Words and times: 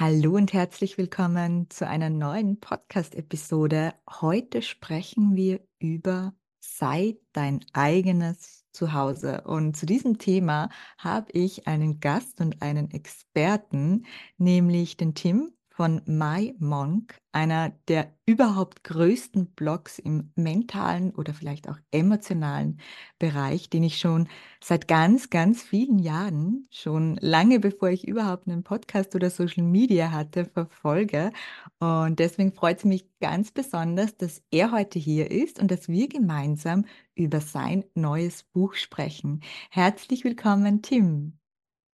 Hallo 0.00 0.36
und 0.36 0.52
herzlich 0.52 0.96
willkommen 0.96 1.68
zu 1.70 1.84
einer 1.84 2.08
neuen 2.08 2.60
Podcast-Episode. 2.60 3.94
Heute 4.08 4.62
sprechen 4.62 5.34
wir 5.34 5.58
über 5.80 6.34
Sei 6.60 7.16
dein 7.32 7.64
eigenes 7.72 8.64
Zuhause. 8.70 9.40
Und 9.40 9.76
zu 9.76 9.86
diesem 9.86 10.18
Thema 10.18 10.68
habe 10.98 11.32
ich 11.32 11.66
einen 11.66 11.98
Gast 11.98 12.40
und 12.40 12.62
einen 12.62 12.92
Experten, 12.92 14.06
nämlich 14.36 14.96
den 14.96 15.16
Tim 15.16 15.52
von 15.78 16.02
My 16.06 16.56
Monk, 16.58 17.16
einer 17.30 17.70
der 17.86 18.12
überhaupt 18.26 18.82
größten 18.82 19.52
Blogs 19.52 20.00
im 20.00 20.32
mentalen 20.34 21.14
oder 21.14 21.32
vielleicht 21.32 21.68
auch 21.68 21.78
emotionalen 21.92 22.80
Bereich, 23.20 23.70
den 23.70 23.84
ich 23.84 23.98
schon 23.98 24.26
seit 24.60 24.88
ganz, 24.88 25.30
ganz 25.30 25.62
vielen 25.62 26.00
Jahren, 26.00 26.66
schon 26.72 27.16
lange 27.20 27.60
bevor 27.60 27.90
ich 27.90 28.08
überhaupt 28.08 28.48
einen 28.48 28.64
Podcast 28.64 29.14
oder 29.14 29.30
Social 29.30 29.62
Media 29.62 30.10
hatte, 30.10 30.46
verfolge. 30.46 31.30
Und 31.78 32.18
deswegen 32.18 32.52
freut 32.52 32.78
es 32.78 32.84
mich 32.84 33.06
ganz 33.20 33.52
besonders, 33.52 34.16
dass 34.16 34.42
er 34.50 34.72
heute 34.72 34.98
hier 34.98 35.30
ist 35.30 35.60
und 35.60 35.70
dass 35.70 35.86
wir 35.86 36.08
gemeinsam 36.08 36.86
über 37.14 37.40
sein 37.40 37.84
neues 37.94 38.42
Buch 38.42 38.74
sprechen. 38.74 39.42
Herzlich 39.70 40.24
willkommen, 40.24 40.82
Tim. 40.82 41.38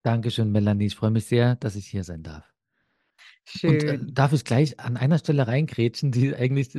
Dankeschön, 0.04 0.52
Melanie. 0.52 0.86
Ich 0.86 0.96
freue 0.96 1.10
mich 1.10 1.26
sehr, 1.26 1.56
dass 1.56 1.76
ich 1.76 1.88
hier 1.88 2.04
sein 2.04 2.22
darf. 2.22 2.51
Und 3.64 3.84
äh, 3.84 4.00
darf 4.02 4.34
ich 4.34 4.44
gleich 4.46 4.80
an 4.80 4.98
einer 4.98 5.18
Stelle 5.20 5.48
reingrätschen, 5.48 6.12
die 6.12 6.36
eigentlich 6.36 6.70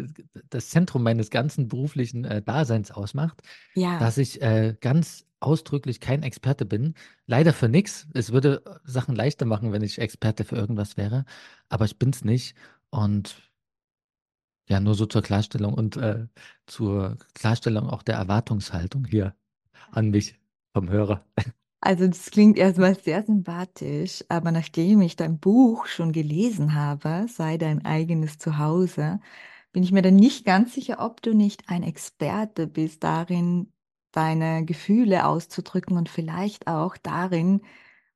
das 0.50 0.70
Zentrum 0.70 1.02
meines 1.02 1.30
ganzen 1.30 1.68
beruflichen 1.68 2.24
äh, 2.24 2.42
Daseins 2.42 2.90
ausmacht, 2.90 3.42
Ja. 3.74 3.98
dass 3.98 4.18
ich 4.18 4.40
äh, 4.42 4.74
ganz 4.80 5.26
ausdrücklich 5.40 6.00
kein 6.00 6.22
Experte 6.22 6.64
bin. 6.64 6.94
Leider 7.26 7.52
für 7.52 7.68
nichts. 7.68 8.06
Es 8.14 8.32
würde 8.32 8.62
äh, 8.64 8.78
Sachen 8.84 9.14
leichter 9.14 9.44
machen, 9.44 9.72
wenn 9.72 9.82
ich 9.82 9.98
Experte 9.98 10.44
für 10.44 10.56
irgendwas 10.56 10.96
wäre, 10.96 11.24
aber 11.68 11.84
ich 11.84 11.98
bin 11.98 12.10
es 12.10 12.24
nicht. 12.24 12.54
Und 12.90 13.36
ja, 14.68 14.80
nur 14.80 14.94
so 14.94 15.06
zur 15.06 15.22
Klarstellung 15.22 15.74
und 15.74 15.96
äh, 15.96 16.26
zur 16.66 17.16
Klarstellung 17.34 17.88
auch 17.90 18.02
der 18.02 18.16
Erwartungshaltung 18.16 19.04
hier 19.04 19.34
an 19.90 20.10
mich 20.10 20.38
vom 20.72 20.88
Hörer. 20.88 21.24
Also 21.84 22.06
das 22.06 22.30
klingt 22.30 22.58
erstmal 22.58 22.94
sehr 22.98 23.24
sympathisch, 23.24 24.24
aber 24.28 24.52
nachdem 24.52 25.00
ich 25.02 25.16
dein 25.16 25.40
Buch 25.40 25.86
schon 25.86 26.12
gelesen 26.12 26.74
habe, 26.74 27.26
sei 27.28 27.58
dein 27.58 27.84
eigenes 27.84 28.38
Zuhause, 28.38 29.20
bin 29.72 29.82
ich 29.82 29.90
mir 29.92 30.02
dann 30.02 30.14
nicht 30.16 30.44
ganz 30.44 30.74
sicher, 30.74 30.98
ob 31.00 31.22
du 31.22 31.34
nicht 31.34 31.68
ein 31.68 31.82
Experte 31.82 32.68
bist 32.68 33.02
darin, 33.04 33.72
deine 34.12 34.64
Gefühle 34.64 35.26
auszudrücken 35.26 35.96
und 35.96 36.08
vielleicht 36.08 36.68
auch 36.68 36.96
darin, 36.98 37.62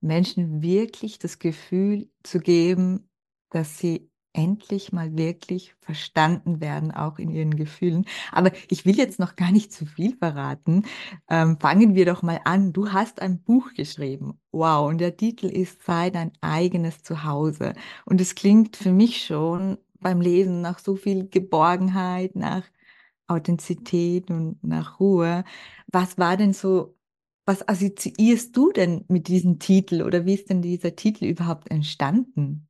Menschen 0.00 0.62
wirklich 0.62 1.18
das 1.18 1.38
Gefühl 1.40 2.08
zu 2.22 2.38
geben, 2.40 3.08
dass 3.50 3.78
sie 3.78 4.10
endlich 4.36 4.92
mal 4.92 5.16
wirklich 5.16 5.74
verstanden 5.80 6.60
werden, 6.60 6.90
auch 6.92 7.18
in 7.18 7.30
ihren 7.30 7.56
Gefühlen. 7.56 8.04
Aber 8.30 8.52
ich 8.68 8.84
will 8.84 8.96
jetzt 8.96 9.18
noch 9.18 9.34
gar 9.34 9.50
nicht 9.50 9.72
zu 9.72 9.86
viel 9.86 10.14
verraten. 10.16 10.84
Ähm, 11.28 11.58
fangen 11.58 11.94
wir 11.94 12.04
doch 12.04 12.22
mal 12.22 12.40
an. 12.44 12.72
Du 12.72 12.92
hast 12.92 13.22
ein 13.22 13.42
Buch 13.42 13.72
geschrieben. 13.74 14.38
Wow, 14.52 14.88
und 14.88 14.98
der 14.98 15.16
Titel 15.16 15.46
ist 15.46 15.82
Sei 15.82 16.10
dein 16.10 16.32
eigenes 16.42 17.02
Zuhause. 17.02 17.72
Und 18.04 18.20
es 18.20 18.34
klingt 18.34 18.76
für 18.76 18.92
mich 18.92 19.24
schon 19.24 19.78
beim 20.00 20.20
Lesen 20.20 20.60
nach 20.60 20.78
so 20.78 20.96
viel 20.96 21.28
Geborgenheit, 21.28 22.36
nach 22.36 22.64
Authentizität 23.26 24.30
und 24.30 24.62
nach 24.62 25.00
Ruhe. 25.00 25.44
Was 25.88 26.18
war 26.18 26.36
denn 26.36 26.52
so, 26.52 26.94
was 27.46 27.66
assoziierst 27.66 28.56
du 28.56 28.70
denn 28.72 29.04
mit 29.08 29.28
diesem 29.28 29.58
Titel 29.58 30.02
oder 30.02 30.26
wie 30.26 30.34
ist 30.34 30.50
denn 30.50 30.62
dieser 30.62 30.94
Titel 30.94 31.24
überhaupt 31.24 31.70
entstanden? 31.70 32.68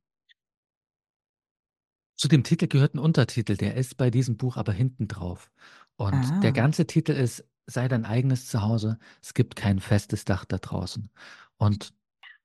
Zu 2.17 2.27
dem 2.27 2.43
Titel 2.43 2.67
gehört 2.67 2.95
ein 2.95 2.99
Untertitel, 2.99 3.57
der 3.57 3.75
ist 3.75 3.97
bei 3.97 4.09
diesem 4.11 4.37
Buch 4.37 4.57
aber 4.57 4.73
hinten 4.73 5.07
drauf. 5.07 5.51
Und 5.97 6.43
der 6.43 6.51
Ah, 6.51 6.51
ganze 6.51 6.87
Titel 6.87 7.11
ist 7.13 7.45
Sei 7.69 7.87
dein 7.89 8.05
eigenes 8.05 8.47
Zuhause. 8.47 8.97
Es 9.21 9.33
gibt 9.33 9.57
kein 9.57 9.81
festes 9.81 10.23
Dach 10.25 10.45
da 10.45 10.57
draußen. 10.57 11.09
Und 11.57 11.93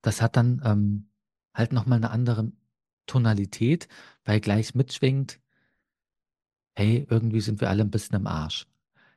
das 0.03 0.21
hat 0.23 0.37
dann 0.37 0.61
ähm, 0.65 1.11
halt 1.55 1.73
nochmal 1.73 1.99
eine 1.99 2.11
andere 2.11 2.53
Tonalität, 3.07 3.89
weil 4.25 4.41
gleich 4.41 4.75
mitschwingt, 4.75 5.41
hey, 6.77 7.07
irgendwie 7.09 7.41
sind 7.41 7.61
wir 7.61 7.71
alle 7.71 7.83
ein 7.83 7.91
bisschen 7.91 8.17
im 8.17 8.27
Arsch. 8.27 8.67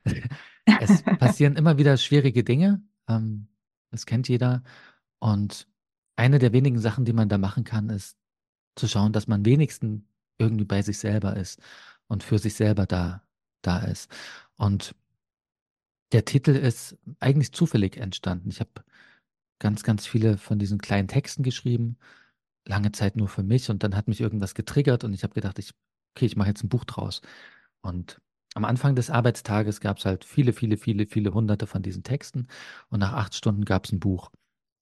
Es 0.78 1.04
passieren 1.20 1.56
immer 1.56 1.78
wieder 1.78 1.96
schwierige 1.98 2.44
Dinge, 2.44 2.84
ähm, 3.08 3.48
das 3.92 4.06
kennt 4.06 4.28
jeder. 4.28 4.64
Und 5.20 5.68
eine 6.18 6.40
der 6.40 6.54
wenigen 6.54 6.80
Sachen, 6.80 7.06
die 7.06 7.14
man 7.14 7.30
da 7.30 7.38
machen 7.38 7.64
kann, 7.64 7.90
ist 7.90 8.18
zu 8.76 8.88
schauen, 8.88 9.14
dass 9.14 9.28
man 9.28 9.46
wenigstens 9.46 10.04
irgendwie 10.38 10.66
bei 10.66 10.82
sich 10.82 10.98
selber 11.00 11.36
ist 11.38 11.62
und 12.08 12.24
für 12.24 12.40
sich 12.40 12.56
selber 12.56 12.86
da, 12.86 13.24
da 13.62 13.80
ist. 13.80 14.10
Und 14.58 14.96
der 16.12 16.26
Titel 16.26 16.52
ist 16.52 16.98
eigentlich 17.20 17.52
zufällig 17.52 17.98
entstanden. 17.98 18.50
Ich 18.50 18.60
habe 18.60 18.72
ganz, 19.60 19.84
ganz 19.84 20.08
viele 20.08 20.38
von 20.38 20.60
diesen 20.60 20.80
kleinen 20.80 21.08
Texten 21.08 21.44
geschrieben, 21.44 21.98
lange 22.66 22.92
Zeit 22.92 23.16
nur 23.18 23.28
für 23.30 23.44
mich 23.44 23.70
und 23.70 23.84
dann 23.84 23.96
hat 23.96 24.08
mich 24.08 24.22
irgendwas 24.22 24.56
getriggert 24.56 25.04
und 25.04 25.14
ich 25.14 25.24
habe 25.24 25.34
gedacht, 25.34 25.60
ich, 25.60 25.72
okay, 26.16 26.26
ich 26.26 26.36
mache 26.36 26.50
jetzt 26.50 26.64
ein 26.64 26.70
Buch 26.70 26.86
draus. 26.86 27.22
Und 27.82 28.22
am 28.56 28.66
Anfang 28.66 28.96
des 28.96 29.10
Arbeitstages 29.10 29.82
gab 29.82 29.98
es 30.00 30.06
halt 30.06 30.26
viele, 30.26 30.54
viele, 30.54 30.78
viele, 30.78 31.08
viele 31.08 31.34
hunderte 31.34 31.68
von 31.68 31.84
diesen 31.84 32.04
Texten 32.04 32.48
und 32.90 33.00
nach 33.00 33.14
acht 33.14 33.36
Stunden 33.36 33.66
gab 33.66 33.86
es 33.86 33.92
ein 33.92 34.00
Buch 34.00 34.32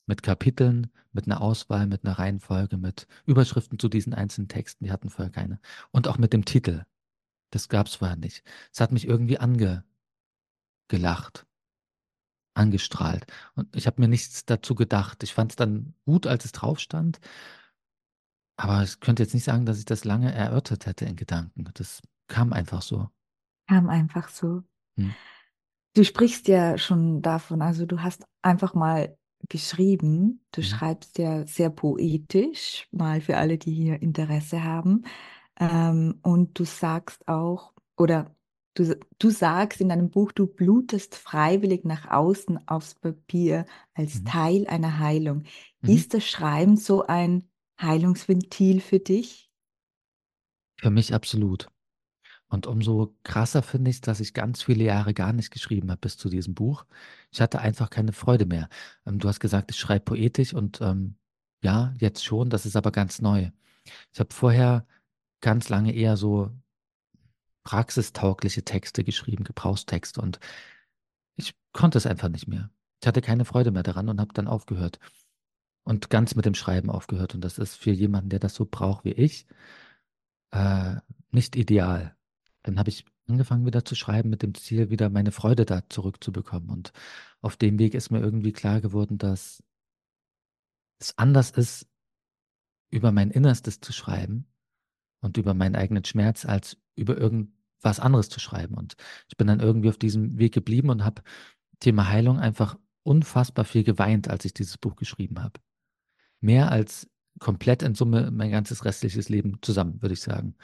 mit 0.05 0.23
Kapiteln, 0.23 0.91
mit 1.11 1.25
einer 1.25 1.41
Auswahl, 1.41 1.87
mit 1.87 2.05
einer 2.05 2.17
Reihenfolge, 2.19 2.77
mit 2.77 3.07
Überschriften 3.25 3.79
zu 3.79 3.89
diesen 3.89 4.13
einzelnen 4.13 4.47
Texten, 4.47 4.85
die 4.85 4.91
hatten 4.91 5.09
vorher 5.09 5.31
keine. 5.31 5.59
Und 5.91 6.07
auch 6.07 6.17
mit 6.17 6.33
dem 6.33 6.45
Titel. 6.45 6.85
Das 7.51 7.69
gab 7.69 7.87
es 7.87 7.95
vorher 7.95 8.17
nicht. 8.17 8.43
Es 8.71 8.81
hat 8.81 8.91
mich 8.91 9.07
irgendwie 9.07 9.37
angelacht, 9.37 9.85
angestrahlt. 12.55 13.25
Und 13.55 13.75
ich 13.75 13.85
habe 13.87 14.01
mir 14.01 14.07
nichts 14.07 14.45
dazu 14.45 14.75
gedacht. 14.75 15.23
Ich 15.23 15.33
fand 15.33 15.51
es 15.51 15.55
dann 15.55 15.93
gut, 16.05 16.25
als 16.27 16.45
es 16.45 16.51
drauf 16.51 16.79
stand. 16.79 17.19
Aber 18.57 18.83
ich 18.83 18.99
könnte 18.99 19.23
jetzt 19.23 19.33
nicht 19.33 19.43
sagen, 19.43 19.65
dass 19.65 19.79
ich 19.79 19.85
das 19.85 20.03
lange 20.03 20.33
erörtert 20.33 20.85
hätte 20.85 21.05
in 21.05 21.15
Gedanken. 21.15 21.69
Das 21.73 22.01
kam 22.27 22.53
einfach 22.53 22.81
so. 22.81 23.09
kam 23.67 23.89
einfach 23.89 24.29
so. 24.29 24.63
Hm. 24.97 25.13
Du 25.95 26.03
sprichst 26.03 26.47
ja 26.47 26.77
schon 26.79 27.21
davon, 27.21 27.61
also 27.61 27.85
du 27.85 28.01
hast 28.01 28.25
einfach 28.41 28.73
mal 28.73 29.15
geschrieben, 29.49 30.45
du 30.51 30.61
Mhm. 30.61 30.67
schreibst 30.69 31.17
ja 31.17 31.45
sehr 31.47 31.69
poetisch, 31.69 32.87
mal 32.91 33.21
für 33.21 33.37
alle, 33.37 33.57
die 33.57 33.73
hier 33.73 34.01
Interesse 34.01 34.63
haben. 34.63 35.03
Ähm, 35.59 36.19
und 36.23 36.59
du 36.59 36.65
sagst 36.65 37.27
auch, 37.27 37.73
oder 37.97 38.35
du, 38.75 38.97
du 39.19 39.29
sagst 39.29 39.81
in 39.81 39.89
deinem 39.89 40.09
Buch, 40.11 40.31
du 40.31 40.47
blutest 40.47 41.15
freiwillig 41.15 41.85
nach 41.85 42.09
außen 42.11 42.67
aufs 42.67 42.95
Papier 42.95 43.65
als 43.93 44.23
Mhm. 44.23 44.25
Teil 44.25 44.67
einer 44.67 44.99
Heilung. 44.99 45.43
Mhm. 45.81 45.89
Ist 45.93 46.13
das 46.13 46.25
Schreiben 46.27 46.77
so 46.77 47.05
ein 47.07 47.49
Heilungsventil 47.81 48.81
für 48.81 48.99
dich? 48.99 49.51
Für 50.75 50.91
mich 50.91 51.15
absolut. 51.15 51.67
Und 52.53 52.67
umso 52.67 53.15
krasser 53.23 53.63
finde 53.63 53.89
ich, 53.89 54.01
dass 54.01 54.19
ich 54.19 54.35
ganz 54.35 54.61
viele 54.61 54.83
Jahre 54.83 55.15
gar 55.15 55.33
nicht 55.33 55.49
geschrieben 55.49 55.89
habe 55.89 56.01
bis 56.01 56.17
zu 56.17 56.29
diesem 56.29 56.53
Buch. 56.53 56.85
Ich 57.31 57.41
hatte 57.41 57.59
einfach 57.59 57.89
keine 57.89 58.13
Freude 58.13 58.45
mehr. 58.45 58.69
Ähm, 59.07 59.17
du 59.17 59.27
hast 59.27 59.39
gesagt, 59.39 59.71
ich 59.71 59.77
schreibe 59.79 60.05
poetisch 60.05 60.53
und 60.53 60.79
ähm, 60.79 61.15
ja, 61.63 61.95
jetzt 61.97 62.23
schon, 62.23 62.51
das 62.51 62.67
ist 62.67 62.75
aber 62.75 62.91
ganz 62.91 63.21
neu. 63.21 63.49
Ich 64.13 64.19
habe 64.19 64.31
vorher 64.31 64.85
ganz 65.41 65.69
lange 65.69 65.95
eher 65.95 66.15
so 66.15 66.51
praxistaugliche 67.63 68.63
Texte 68.63 69.03
geschrieben, 69.03 69.45
Gebrauchstexte 69.45 70.21
und 70.21 70.39
ich 71.35 71.55
konnte 71.71 71.97
es 71.97 72.05
einfach 72.05 72.29
nicht 72.29 72.47
mehr. 72.47 72.69
Ich 73.01 73.07
hatte 73.07 73.21
keine 73.21 73.45
Freude 73.45 73.71
mehr 73.71 73.81
daran 73.81 74.09
und 74.09 74.21
habe 74.21 74.33
dann 74.35 74.47
aufgehört 74.47 74.99
und 75.85 76.11
ganz 76.11 76.35
mit 76.35 76.45
dem 76.45 76.53
Schreiben 76.53 76.91
aufgehört. 76.91 77.33
Und 77.33 77.41
das 77.41 77.57
ist 77.57 77.77
für 77.77 77.91
jemanden, 77.91 78.29
der 78.29 78.39
das 78.39 78.53
so 78.53 78.67
braucht 78.69 79.05
wie 79.05 79.13
ich, 79.13 79.47
äh, 80.51 80.97
nicht 81.31 81.55
ideal. 81.55 82.15
Dann 82.63 82.79
habe 82.79 82.89
ich 82.89 83.05
angefangen 83.27 83.65
wieder 83.65 83.85
zu 83.85 83.95
schreiben 83.95 84.29
mit 84.29 84.41
dem 84.41 84.55
Ziel, 84.55 84.89
wieder 84.89 85.09
meine 85.09 85.31
Freude 85.31 85.65
da 85.65 85.87
zurückzubekommen. 85.89 86.69
Und 86.69 86.91
auf 87.41 87.55
dem 87.57 87.79
Weg 87.79 87.93
ist 87.93 88.09
mir 88.09 88.19
irgendwie 88.19 88.53
klar 88.53 88.81
geworden, 88.81 89.17
dass 89.17 89.63
es 90.99 91.17
anders 91.17 91.51
ist, 91.51 91.87
über 92.89 93.11
mein 93.11 93.31
Innerstes 93.31 93.81
zu 93.81 93.91
schreiben, 93.91 94.47
und 95.23 95.37
über 95.37 95.53
meinen 95.53 95.75
eigenen 95.75 96.05
Schmerz, 96.05 96.45
als 96.45 96.77
über 96.95 97.17
irgendwas 97.17 97.99
anderes 97.99 98.29
zu 98.29 98.39
schreiben. 98.39 98.75
Und 98.75 98.95
ich 99.29 99.37
bin 99.37 99.47
dann 99.47 99.61
irgendwie 99.61 99.89
auf 99.89 99.97
diesem 99.97 100.37
Weg 100.37 100.53
geblieben 100.53 100.89
und 100.89 101.03
habe 101.03 101.23
Thema 101.79 102.09
Heilung 102.09 102.39
einfach 102.39 102.77
unfassbar 103.03 103.65
viel 103.65 103.83
geweint, 103.83 104.29
als 104.29 104.45
ich 104.45 104.53
dieses 104.53 104.77
Buch 104.77 104.95
geschrieben 104.95 105.41
habe. 105.41 105.59
Mehr 106.41 106.71
als 106.71 107.09
komplett 107.39 107.83
in 107.83 107.95
Summe 107.95 108.31
mein 108.31 108.51
ganzes 108.51 108.85
restliches 108.85 109.29
Leben 109.29 109.57
zusammen, 109.61 110.01
würde 110.01 110.13
ich 110.13 110.21
sagen. 110.21 110.55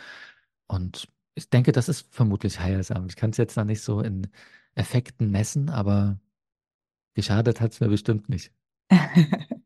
Und 0.67 1.07
ich 1.35 1.49
denke, 1.49 1.71
das 1.71 1.89
ist 1.89 2.13
vermutlich 2.13 2.59
heilsam. 2.59 3.07
Ich 3.07 3.15
kann 3.15 3.31
es 3.31 3.37
jetzt 3.37 3.57
noch 3.57 3.65
nicht 3.65 3.81
so 3.81 4.01
in 4.01 4.27
Effekten 4.75 5.31
messen, 5.31 5.69
aber 5.69 6.19
geschadet 7.15 7.61
hat 7.61 7.73
es 7.73 7.79
mir 7.81 7.89
bestimmt 7.89 8.29
nicht. 8.29 8.53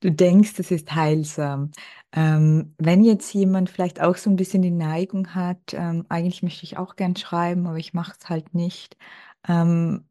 Du 0.00 0.12
denkst, 0.12 0.58
es 0.58 0.70
ist 0.70 0.94
heilsam. 0.94 1.70
Ähm, 2.12 2.74
wenn 2.78 3.02
jetzt 3.02 3.32
jemand 3.32 3.70
vielleicht 3.70 4.00
auch 4.00 4.16
so 4.16 4.28
ein 4.28 4.36
bisschen 4.36 4.60
die 4.62 4.70
Neigung 4.70 5.34
hat, 5.34 5.72
ähm, 5.72 6.04
eigentlich 6.10 6.42
möchte 6.42 6.64
ich 6.64 6.76
auch 6.76 6.96
gern 6.96 7.16
schreiben, 7.16 7.66
aber 7.66 7.78
ich 7.78 7.94
mache 7.94 8.14
es 8.20 8.28
halt 8.28 8.54
nicht. 8.54 8.96
Ähm, 9.48 10.06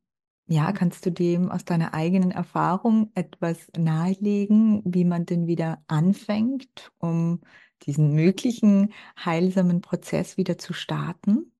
ja, 0.48 0.72
kannst 0.74 1.06
du 1.06 1.12
dem 1.12 1.52
aus 1.52 1.66
deiner 1.66 1.94
eigenen 1.94 2.32
Erfahrung 2.32 3.12
etwas 3.16 3.68
nahelegen, 3.78 4.82
wie 4.86 5.06
man 5.06 5.26
denn 5.26 5.48
wieder 5.48 5.84
anfängt, 5.88 6.92
um 6.98 7.42
diesen 7.84 8.14
möglichen 8.14 8.94
heilsamen 9.24 9.82
Prozess 9.82 10.38
wieder 10.38 10.58
zu 10.58 10.74
starten? 10.74 11.52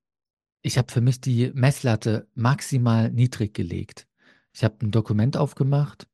Ich 0.62 0.78
habe 0.78 0.92
für 0.92 1.02
mich 1.02 1.22
die 1.22 1.52
Messlatte 1.54 2.28
maximal 2.34 3.12
niedrig 3.12 3.54
gelegt. 3.54 4.08
Ich 4.54 4.64
habe 4.64 4.76
ein 4.86 4.92
Dokument 4.92 5.38
aufgemacht, 5.38 6.08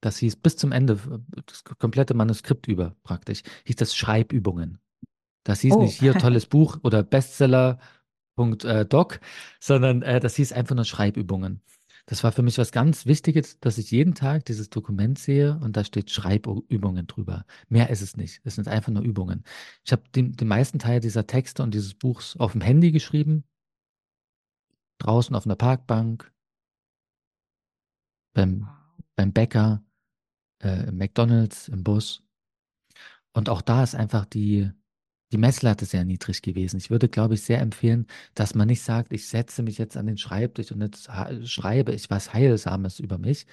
das 0.00 0.18
hieß 0.18 0.36
bis 0.36 0.56
zum 0.56 0.72
Ende, 0.72 0.98
das 1.46 1.64
komplette 1.64 2.14
Manuskript 2.14 2.68
über 2.68 2.96
praktisch, 3.02 3.42
hieß 3.66 3.76
das 3.76 3.96
Schreibübungen. 3.96 4.78
Das 5.44 5.60
hieß 5.62 5.74
Oh, 5.74 5.78
nicht 5.78 5.96
hier 5.98 6.16
tolles 6.18 6.46
Buch 6.48 6.78
oder 6.84 7.02
Bestseller. 7.04 7.80
äh, 8.64 8.86
Doc, 8.86 9.20
sondern 9.60 10.02
äh, 10.02 10.20
das 10.20 10.36
hieß 10.36 10.52
einfach 10.52 10.76
nur 10.76 10.84
Schreibübungen. 10.86 11.62
Das 12.08 12.22
war 12.22 12.30
für 12.30 12.42
mich 12.42 12.56
was 12.58 12.70
ganz 12.70 13.06
Wichtiges, 13.06 13.58
dass 13.58 13.78
ich 13.78 13.90
jeden 13.90 14.14
Tag 14.14 14.44
dieses 14.44 14.70
Dokument 14.70 15.18
sehe 15.18 15.58
und 15.58 15.76
da 15.76 15.82
steht 15.82 16.10
Schreibübungen 16.10 17.08
drüber. 17.08 17.44
Mehr 17.68 17.90
ist 17.90 18.00
es 18.00 18.16
nicht. 18.16 18.40
Es 18.44 18.54
sind 18.54 18.68
einfach 18.68 18.92
nur 18.92 19.02
Übungen. 19.02 19.42
Ich 19.84 19.90
habe 19.90 20.02
den, 20.14 20.32
den 20.32 20.46
meisten 20.46 20.78
Teil 20.78 21.00
dieser 21.00 21.26
Texte 21.26 21.64
und 21.64 21.74
dieses 21.74 21.94
Buchs 21.94 22.36
auf 22.36 22.52
dem 22.52 22.60
Handy 22.60 22.92
geschrieben, 22.92 23.44
draußen 24.98 25.34
auf 25.34 25.46
einer 25.46 25.56
Parkbank, 25.56 26.32
beim, 28.34 28.68
beim 29.16 29.32
Bäcker, 29.32 29.82
äh, 30.62 30.88
im 30.88 30.98
McDonald's, 30.98 31.66
im 31.66 31.82
Bus. 31.82 32.22
Und 33.32 33.48
auch 33.48 33.62
da 33.62 33.82
ist 33.82 33.96
einfach 33.96 34.26
die, 34.26 34.70
die 35.32 35.38
Messlatte 35.38 35.84
sehr 35.86 36.04
niedrig 36.04 36.42
gewesen. 36.42 36.76
Ich 36.78 36.90
würde, 36.90 37.08
glaube 37.08 37.34
ich, 37.34 37.42
sehr 37.42 37.60
empfehlen, 37.60 38.06
dass 38.34 38.54
man 38.54 38.68
nicht 38.68 38.82
sagt, 38.82 39.12
ich 39.12 39.28
setze 39.28 39.62
mich 39.62 39.78
jetzt 39.78 39.96
an 39.96 40.06
den 40.06 40.18
Schreibtisch 40.18 40.72
und 40.72 40.80
jetzt 40.82 41.08
schreibe 41.44 41.92
ich 41.92 42.10
was 42.10 42.32
Heilsames 42.32 43.00
über 43.00 43.18
mich. 43.18 43.46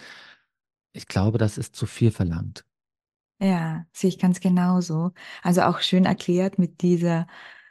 Ich 0.94 1.08
glaube, 1.08 1.38
das 1.38 1.58
ist 1.60 1.75
zu 1.75 1.86
viel 1.86 2.10
verlangt. 2.12 2.66
ja, 3.40 3.86
sehe 3.94 4.10
ich 4.10 4.20
ganz 4.20 4.40
genauso. 4.40 5.12
Also 5.42 5.64
auch 5.64 5.80
schön 5.81 6.06
erklärt 6.06 6.60
mit 6.60 6.81
dieser 6.81 7.28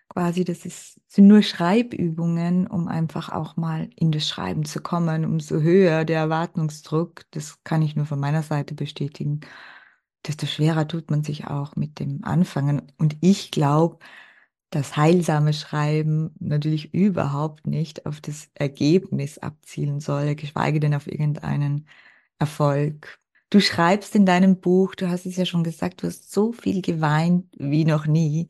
quasi, 0.09 0.45
das 0.45 0.67
ist, 0.67 1.01
sind 1.09 1.27
nur 1.29 1.43
Schreibübungen, 1.43 2.67
um 2.67 2.89
einfach 2.89 3.31
auch 3.31 3.57
mal 3.57 3.89
in 3.97 4.13
das 4.13 4.29
Schreiben 4.29 4.65
zu 4.65 4.81
kommen. 4.83 5.25
Umso 5.25 5.61
höher 5.61 6.05
der 6.05 6.19
Erwartungsdruck, 6.21 7.23
das 7.31 7.63
kann 7.65 7.83
ich 7.83 7.97
nur 7.97 8.07
von 8.07 8.21
meiner 8.21 8.43
Seite 8.43 8.75
bestätigen, 8.75 9.41
desto 10.27 10.47
schwerer 10.47 10.87
tut 10.89 11.11
man 11.11 11.25
sich 11.25 11.47
auch 11.47 11.77
mit 11.77 11.99
dem 11.99 12.25
Anfangen. 12.25 12.83
Und 12.99 13.17
ich 13.21 13.51
glaube, 13.51 13.99
das 14.71 14.97
heilsame 14.97 15.53
Schreiben 15.53 16.35
natürlich 16.41 16.95
überhaupt 16.95 17.67
nicht 17.67 18.07
auf 18.07 18.21
das 18.21 18.51
Ergebnis 18.55 19.39
abzielen 19.39 20.01
soll, 20.01 20.35
geschweige 20.35 20.81
denn 20.81 20.95
auf 20.95 21.07
irgendeinen 21.07 21.87
Erfolg. 22.39 23.19
Du 23.51 23.61
schreibst 23.61 24.15
in 24.17 24.27
deinem 24.27 24.61
Buch, 24.61 24.95
du 24.95 25.09
hast 25.11 25.27
es 25.27 25.37
ja 25.37 25.45
schon 25.47 25.65
gesagt, 25.65 26.03
du 26.03 26.07
hast 26.09 26.33
so 26.33 26.53
viel 26.53 26.83
geweint 26.83 27.47
wie 27.59 27.85
noch 27.85 28.07
nie. 28.07 28.49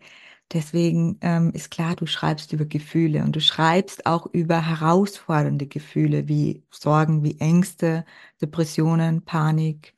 Deswegen 0.52 1.18
ähm, 1.22 1.50
ist 1.54 1.70
klar, 1.70 1.96
du 1.96 2.06
schreibst 2.06 2.52
über 2.52 2.66
Gefühle 2.66 3.22
und 3.24 3.34
du 3.34 3.40
schreibst 3.40 4.06
auch 4.06 4.26
über 4.26 4.66
herausfordernde 4.66 5.66
Gefühle 5.66 6.28
wie 6.28 6.64
Sorgen, 6.70 7.24
wie 7.24 7.40
Ängste, 7.40 8.04
Depressionen, 8.40 9.24
Panik. 9.24 9.94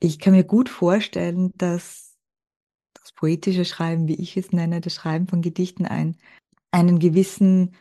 Ich 0.00 0.18
kann 0.18 0.32
mir 0.32 0.44
gut 0.44 0.68
vorstellen, 0.68 1.52
dass 1.56 2.16
das 2.94 3.12
poetische 3.12 3.64
Schreiben, 3.64 4.06
wie 4.08 4.14
ich 4.14 4.36
es 4.36 4.52
nenne, 4.52 4.80
das 4.80 4.94
Schreiben 4.94 5.26
von 5.26 5.42
Gedichten, 5.42 5.86
ein, 5.86 6.16
einen 6.70 6.98
gewissen 6.98 7.74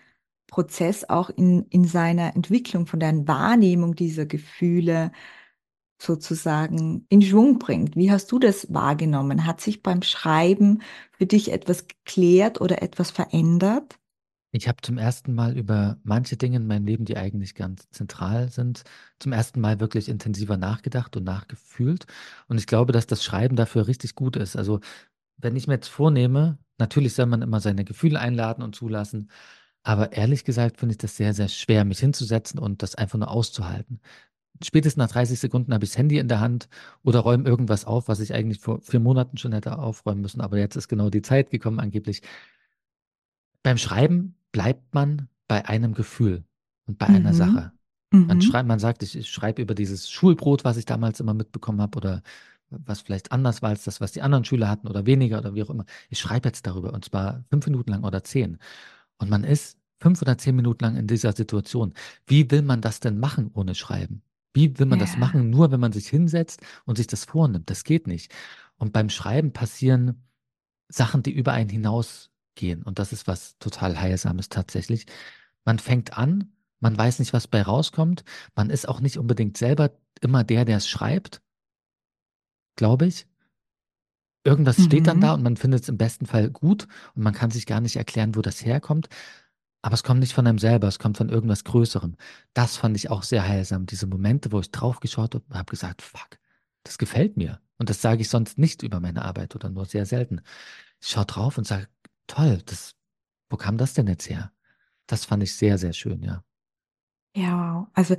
Prozess 0.47 1.03
auch 1.09 1.29
in, 1.29 1.65
in 1.69 1.85
seiner 1.85 2.35
Entwicklung, 2.35 2.87
von 2.87 2.99
der 2.99 3.27
Wahrnehmung 3.27 3.95
dieser 3.95 4.25
Gefühle 4.25 5.11
sozusagen 6.01 7.05
in 7.09 7.21
Schwung 7.21 7.59
bringt. 7.59 7.95
Wie 7.95 8.11
hast 8.11 8.31
du 8.31 8.39
das 8.39 8.73
wahrgenommen? 8.73 9.45
Hat 9.45 9.61
sich 9.61 9.83
beim 9.83 10.03
Schreiben 10.03 10.81
für 11.11 11.25
dich 11.25 11.51
etwas 11.51 11.87
geklärt 11.87 12.61
oder 12.61 12.81
etwas 12.81 13.11
verändert? 13.11 13.99
Ich 14.51 14.67
habe 14.67 14.81
zum 14.81 14.97
ersten 14.97 15.33
Mal 15.35 15.57
über 15.57 15.97
manche 16.03 16.37
Dinge 16.37 16.57
in 16.57 16.67
meinem 16.67 16.85
Leben, 16.85 17.05
die 17.05 17.17
eigentlich 17.17 17.53
ganz 17.53 17.89
zentral 17.91 18.49
sind, 18.49 18.83
zum 19.19 19.33
ersten 19.33 19.59
Mal 19.61 19.79
wirklich 19.79 20.09
intensiver 20.09 20.57
nachgedacht 20.57 21.15
und 21.17 21.23
nachgefühlt. 21.25 22.05
Und 22.47 22.57
ich 22.57 22.65
glaube, 22.65 22.93
dass 22.93 23.07
das 23.07 23.23
Schreiben 23.23 23.55
dafür 23.55 23.87
richtig 23.87 24.15
gut 24.15 24.35
ist. 24.37 24.55
Also, 24.55 24.79
wenn 25.37 25.55
ich 25.55 25.67
mir 25.67 25.75
jetzt 25.75 25.89
vornehme, 25.89 26.57
natürlich 26.79 27.13
soll 27.13 27.27
man 27.27 27.41
immer 27.41 27.59
seine 27.59 27.85
Gefühle 27.85 28.19
einladen 28.19 28.63
und 28.63 28.75
zulassen, 28.75 29.29
aber 29.83 30.13
ehrlich 30.13 30.43
gesagt 30.45 30.79
finde 30.79 30.93
ich 30.93 30.97
das 30.99 31.17
sehr, 31.17 31.33
sehr 31.33 31.47
schwer, 31.49 31.85
mich 31.85 31.99
hinzusetzen 31.99 32.59
und 32.59 32.83
das 32.83 32.95
einfach 32.95 33.19
nur 33.19 33.31
auszuhalten. 33.31 34.01
Spätestens 34.63 34.97
nach 34.97 35.11
30 35.11 35.39
Sekunden 35.39 35.73
habe 35.73 35.85
ich 35.85 35.91
das 35.91 35.97
Handy 35.99 36.17
in 36.19 36.27
der 36.29 36.39
Hand 36.41 36.69
oder 37.03 37.19
räume 37.21 37.47
irgendwas 37.47 37.85
auf, 37.85 38.07
was 38.07 38.19
ich 38.21 38.33
eigentlich 38.33 38.59
vor 38.59 38.81
vier 38.81 38.99
Monaten 38.99 39.37
schon 39.37 39.53
hätte 39.53 39.77
aufräumen 39.79 40.21
müssen. 40.21 40.41
Aber 40.41 40.57
jetzt 40.57 40.75
ist 40.77 40.87
genau 40.89 41.09
die 41.09 41.21
Zeit 41.21 41.51
gekommen, 41.51 41.79
angeblich. 41.79 42.21
Beim 43.63 43.77
Schreiben 43.77 44.36
bleibt 44.57 44.95
man 44.95 45.29
bei 45.47 45.67
einem 45.67 45.93
Gefühl 45.93 46.43
und 46.87 46.97
bei 46.97 47.05
einer 47.05 47.29
Mhm. 47.29 47.33
Sache. 47.35 47.71
Man 48.11 48.37
Mhm. 48.37 48.41
schreibt, 48.41 48.67
man 48.67 48.79
sagt, 48.79 49.03
ich, 49.03 49.15
ich 49.15 49.29
schreibe 49.29 49.61
über 49.61 49.75
dieses 49.75 50.09
Schulbrot, 50.09 50.63
was 50.63 50.77
ich 50.77 50.85
damals 50.85 51.19
immer 51.19 51.35
mitbekommen 51.35 51.79
habe 51.79 51.95
oder 51.97 52.23
was 52.71 53.01
vielleicht 53.01 53.31
anders 53.31 53.61
war 53.61 53.69
als 53.69 53.83
das, 53.83 54.01
was 54.01 54.13
die 54.13 54.23
anderen 54.23 54.45
Schüler 54.45 54.67
hatten 54.67 54.87
oder 54.87 55.05
weniger 55.05 55.37
oder 55.37 55.53
wie 55.53 55.61
auch 55.61 55.69
immer. 55.69 55.85
Ich 56.09 56.17
schreibe 56.19 56.49
jetzt 56.49 56.65
darüber 56.65 56.91
und 56.91 57.05
zwar 57.05 57.43
fünf 57.51 57.67
Minuten 57.67 57.91
lang 57.91 58.03
oder 58.03 58.23
zehn. 58.23 58.57
Und 59.19 59.29
man 59.29 59.43
ist 59.43 59.77
fünf 60.01 60.21
oder 60.23 60.37
zehn 60.39 60.55
Minuten 60.55 60.83
lang 60.83 60.95
in 60.97 61.05
dieser 61.07 61.33
Situation. 61.33 61.93
Wie 62.25 62.49
will 62.51 62.63
man 62.63 62.81
das 62.81 62.99
denn 62.99 63.19
machen 63.19 63.51
ohne 63.53 63.75
Schreiben? 63.75 64.23
Wie 64.55 64.79
will 64.79 64.87
man 64.87 64.99
das 64.99 65.15
Ja, 65.15 65.19
machen, 65.19 65.49
nur 65.51 65.71
wenn 65.71 65.79
man 65.79 65.91
sich 65.91 66.07
hinsetzt 66.09 66.61
und 66.85 66.97
sich 66.97 67.07
das 67.07 67.25
vornimmt? 67.25 67.69
Das 67.69 67.83
geht 67.83 68.07
nicht. 68.07 68.33
Und 68.77 68.91
beim 68.93 69.09
Schreiben 69.09 69.53
passieren 69.53 70.23
Sachen, 70.89 71.23
die 71.23 71.31
über 71.31 71.53
einen 71.53 71.69
hinausgehen. 72.57 72.83
Und 72.83 72.99
das 72.99 73.13
ist 73.13 73.27
was 73.27 73.57
total 73.59 73.99
Heilsames 73.99 74.49
tatsächlich. 74.49 75.05
Man 75.65 75.79
fängt 75.79 76.17
an, 76.17 76.51
man 76.79 76.97
weiß 76.97 77.19
nicht, 77.19 77.33
was 77.33 77.47
bei 77.47 77.61
rauskommt. 77.61 78.23
Man 78.55 78.69
ist 78.69 78.87
auch 78.87 78.99
nicht 78.99 79.17
unbedingt 79.17 79.57
selber 79.57 79.91
immer 80.21 80.43
der, 80.43 80.65
der 80.65 80.77
es 80.77 80.87
schreibt, 80.87 81.41
glaube 82.75 83.05
ich. 83.07 83.27
Irgendwas 84.43 84.81
steht 84.81 85.07
dann 85.07 85.19
da 85.19 85.29
mhm. 85.29 85.33
und 85.33 85.43
man 85.43 85.57
findet 85.57 85.83
es 85.83 85.89
im 85.89 85.97
besten 85.97 86.25
Fall 86.25 86.49
gut 86.49 86.87
und 87.15 87.23
man 87.23 87.33
kann 87.33 87.51
sich 87.51 87.65
gar 87.65 87.81
nicht 87.81 87.97
erklären, 87.97 88.35
wo 88.35 88.41
das 88.41 88.65
herkommt. 88.65 89.09
Aber 89.81 89.93
es 89.93 90.03
kommt 90.03 90.21
nicht 90.21 90.33
von 90.33 90.47
einem 90.47 90.57
selber, 90.57 90.87
es 90.87 90.99
kommt 90.99 91.17
von 91.17 91.29
irgendwas 91.29 91.63
Größerem. 91.63 92.15
Das 92.53 92.77
fand 92.77 92.95
ich 92.95 93.09
auch 93.09 93.23
sehr 93.23 93.47
heilsam. 93.47 93.85
Diese 93.85 94.07
Momente, 94.07 94.51
wo 94.51 94.59
ich 94.59 94.71
draufgeschaut 94.71 95.35
habe 95.35 95.45
und 95.49 95.55
habe 95.55 95.69
gesagt, 95.69 96.01
fuck, 96.01 96.39
das 96.83 96.97
gefällt 96.97 97.37
mir. 97.37 97.59
Und 97.77 97.89
das 97.89 98.01
sage 98.01 98.21
ich 98.21 98.29
sonst 98.29 98.57
nicht 98.57 98.83
über 98.83 98.99
meine 98.99 99.23
Arbeit 99.23 99.53
oder 99.55 99.69
nur 99.69 99.85
sehr 99.85 100.05
selten. 100.05 100.41
Ich 101.01 101.09
schaue 101.09 101.25
drauf 101.25 101.57
und 101.57 101.67
sage, 101.67 101.87
toll, 102.27 102.61
das, 102.65 102.95
wo 103.49 103.57
kam 103.57 103.77
das 103.77 103.93
denn 103.95 104.07
jetzt 104.07 104.29
her? 104.29 104.51
Das 105.07 105.25
fand 105.25 105.43
ich 105.43 105.55
sehr, 105.55 105.77
sehr 105.77 105.93
schön, 105.93 106.23
ja. 106.23 106.43
Ja, 107.35 107.75
wow. 107.81 107.87
Also 107.93 108.15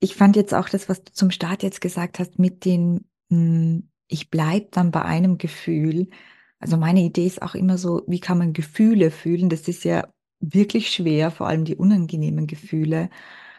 ich 0.00 0.16
fand 0.16 0.36
jetzt 0.36 0.54
auch 0.54 0.68
das, 0.68 0.88
was 0.88 1.04
du 1.04 1.12
zum 1.12 1.30
Start 1.30 1.62
jetzt 1.62 1.80
gesagt 1.80 2.18
hast, 2.18 2.38
mit 2.38 2.64
den, 2.64 3.06
mh, 3.30 3.82
ich 4.08 4.30
bleib 4.30 4.72
dann 4.72 4.90
bei 4.92 5.02
einem 5.04 5.38
Gefühl. 5.38 6.08
Also 6.60 6.76
meine 6.78 7.02
Idee 7.02 7.26
ist 7.26 7.42
auch 7.42 7.54
immer 7.54 7.78
so, 7.78 8.02
wie 8.08 8.20
kann 8.20 8.38
man 8.38 8.52
Gefühle 8.52 9.10
fühlen? 9.10 9.48
Das 9.50 9.68
ist 9.68 9.84
ja 9.84 10.08
wirklich 10.40 10.90
schwer, 10.92 11.30
vor 11.30 11.48
allem 11.48 11.64
die 11.64 11.76
unangenehmen 11.76 12.46
Gefühle, 12.46 13.10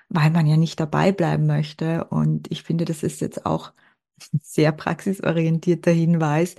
weil 0.10 0.32
man 0.32 0.48
ja 0.48 0.58
nicht 0.58 0.80
dabei 0.80 1.12
bleiben 1.12 1.48
möchte. 1.48 2.06
Und 2.06 2.52
ich 2.52 2.64
finde, 2.64 2.86
das 2.86 3.04
ist 3.04 3.22
jetzt 3.22 3.46
auch 3.46 3.74
ein 4.34 4.40
sehr 4.44 4.72
praxisorientierter 4.72 5.92
Hinweis, 5.92 6.56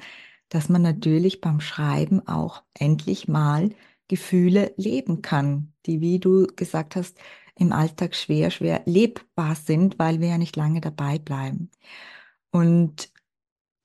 dass 0.49 0.69
man 0.69 0.83
natürlich 0.83 1.41
beim 1.41 1.61
Schreiben 1.61 2.27
auch 2.27 2.63
endlich 2.75 3.29
mal 3.29 3.71
Gefühle 4.09 4.73
leben 4.77 5.23
kann, 5.23 5.73
die, 5.87 6.01
wie 6.01 6.19
du 6.19 6.47
gesagt 6.57 6.97
hast, 6.97 7.19
im 7.57 7.73
Alltag 7.73 8.15
schwer, 8.15 8.51
schwer 8.51 8.83
lebbar 8.85 9.55
sind, 9.55 9.99
weil 9.99 10.21
wir 10.21 10.29
ja 10.29 10.39
nicht 10.39 10.57
lange 10.57 10.81
dabei 10.81 11.19
bleiben. 11.19 11.71
Und 12.51 13.11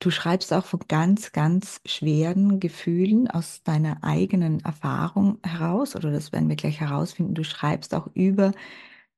du 0.00 0.10
schreibst 0.10 0.52
auch 0.52 0.64
von 0.64 0.80
ganz, 0.88 1.32
ganz 1.32 1.80
schweren 1.86 2.60
Gefühlen 2.60 3.28
aus 3.28 3.62
deiner 3.62 4.02
eigenen 4.02 4.60
Erfahrung 4.60 5.38
heraus, 5.44 5.96
oder 5.96 6.10
das 6.10 6.32
werden 6.32 6.48
wir 6.48 6.56
gleich 6.56 6.80
herausfinden. 6.80 7.34
Du 7.34 7.44
schreibst 7.44 7.94
auch 7.94 8.08
über 8.14 8.52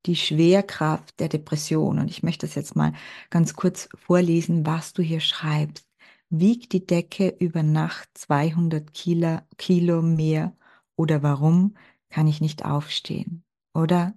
die 0.06 0.16
Schwerkraft 0.16 1.20
der 1.20 1.28
Depression. 1.28 1.98
Und 1.98 2.08
ich 2.10 2.22
möchte 2.22 2.46
das 2.46 2.54
jetzt 2.54 2.76
mal 2.76 2.92
ganz 3.30 3.54
kurz 3.54 3.88
vorlesen, 3.96 4.66
was 4.66 4.92
du 4.92 5.02
hier 5.02 5.20
schreibst. 5.20 5.86
Wiegt 6.34 6.72
die 6.72 6.86
Decke 6.86 7.28
über 7.28 7.62
Nacht 7.62 8.08
200 8.14 8.94
Kilo, 8.94 9.40
Kilo 9.58 10.00
mehr 10.00 10.56
oder 10.96 11.22
warum 11.22 11.76
kann 12.08 12.26
ich 12.26 12.40
nicht 12.40 12.64
aufstehen? 12.64 13.44
Oder 13.74 14.14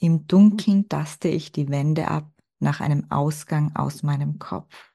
im 0.00 0.26
Dunkeln 0.26 0.88
taste 0.88 1.28
ich 1.28 1.52
die 1.52 1.68
Wände 1.68 2.08
ab 2.08 2.28
nach 2.58 2.80
einem 2.80 3.08
Ausgang 3.12 3.76
aus 3.76 4.02
meinem 4.02 4.40
Kopf. 4.40 4.92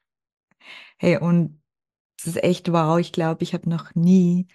Hey, 0.97 1.17
und 1.17 1.61
es 2.19 2.27
ist 2.27 2.43
echt 2.43 2.69
wow. 2.73 2.99
Ich 2.99 3.13
glaube, 3.13 3.43
ich 3.43 3.53
habe 3.53 3.69
noch 3.69 3.95
nie 3.95 4.47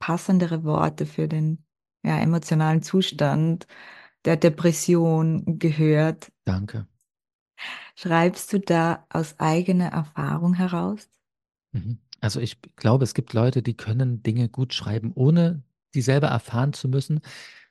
passendere 0.00 0.64
Worte 0.64 1.06
für 1.06 1.28
den 1.28 1.64
ja, 2.04 2.18
emotionalen 2.18 2.82
Zustand 2.82 3.66
der 4.26 4.36
Depression 4.36 5.58
gehört. 5.58 6.30
Danke. 6.44 6.86
Schreibst 7.96 8.52
du 8.52 8.60
da 8.60 9.06
aus 9.08 9.40
eigener 9.40 9.92
Erfahrung 9.92 10.52
heraus? 10.52 11.08
Mhm. 11.74 11.98
Also 12.20 12.40
ich 12.40 12.60
glaube, 12.76 13.04
es 13.04 13.14
gibt 13.14 13.32
Leute, 13.34 13.62
die 13.62 13.76
können 13.76 14.22
Dinge 14.22 14.48
gut 14.48 14.72
schreiben, 14.74 15.12
ohne 15.14 15.62
die 15.94 16.02
selber 16.02 16.28
erfahren 16.28 16.72
zu 16.72 16.88
müssen. 16.88 17.20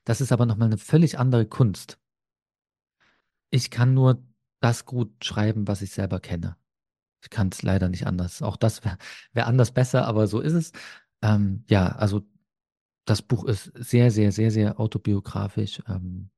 Das 0.04 0.20
ist 0.20 0.32
aber 0.32 0.46
nochmal 0.46 0.68
eine 0.68 0.78
völlig 0.78 1.18
andere 1.18 1.46
Kunst. 1.46 1.98
Ich 3.50 3.70
kann 3.70 3.94
nur 3.94 4.24
das 4.60 4.84
gut 4.86 5.24
schreiben, 5.24 5.68
was 5.68 5.82
ich 5.82 5.92
selber 5.92 6.20
kenne. 6.20 6.56
Ich 7.22 7.30
kann 7.30 7.50
es 7.52 7.62
leider 7.62 7.88
nicht 7.90 8.06
anders. 8.08 8.42
Auch 8.42 8.56
das 8.58 8.84
wäre 8.84 8.98
wär 9.34 9.48
anders 9.48 9.72
besser, 9.72 10.06
aber 10.06 10.28
so 10.28 10.40
ist 10.40 10.54
es. 10.54 10.72
Ähm, 11.22 11.64
ja, 11.68 11.88
also 11.96 12.22
das 13.06 13.22
Buch 13.22 13.44
ist 13.46 13.72
sehr, 13.76 14.10
sehr, 14.12 14.32
sehr, 14.32 14.52
sehr 14.52 14.80
autobiografisch. 14.80 15.82
Ähm, 15.88 16.30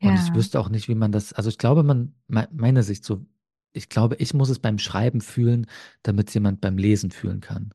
und 0.00 0.18
ich 0.18 0.34
Ja, 0.34 0.34
wüsste 0.34 0.60
auch 0.60 0.68
nicht, 0.68 0.88
wie 0.88 0.94
man 0.94 1.12
das, 1.12 1.32
also 1.32 1.48
ich 1.50 1.58
glaube, 1.58 1.82
man, 1.82 2.14
me- 2.26 2.48
meine 2.52 2.82
Sicht 2.82 3.04
so, 3.04 3.26
ich 3.72 3.88
glaube, 3.88 4.16
ich 4.16 4.34
muss 4.34 4.50
es 4.50 4.58
beim 4.58 4.78
Schreiben 4.78 5.20
fühlen, 5.20 5.66
damit 6.02 6.28
es 6.28 6.34
jemand 6.34 6.60
beim 6.60 6.78
Lesen 6.78 7.10
fühlen 7.10 7.40
kann. 7.40 7.72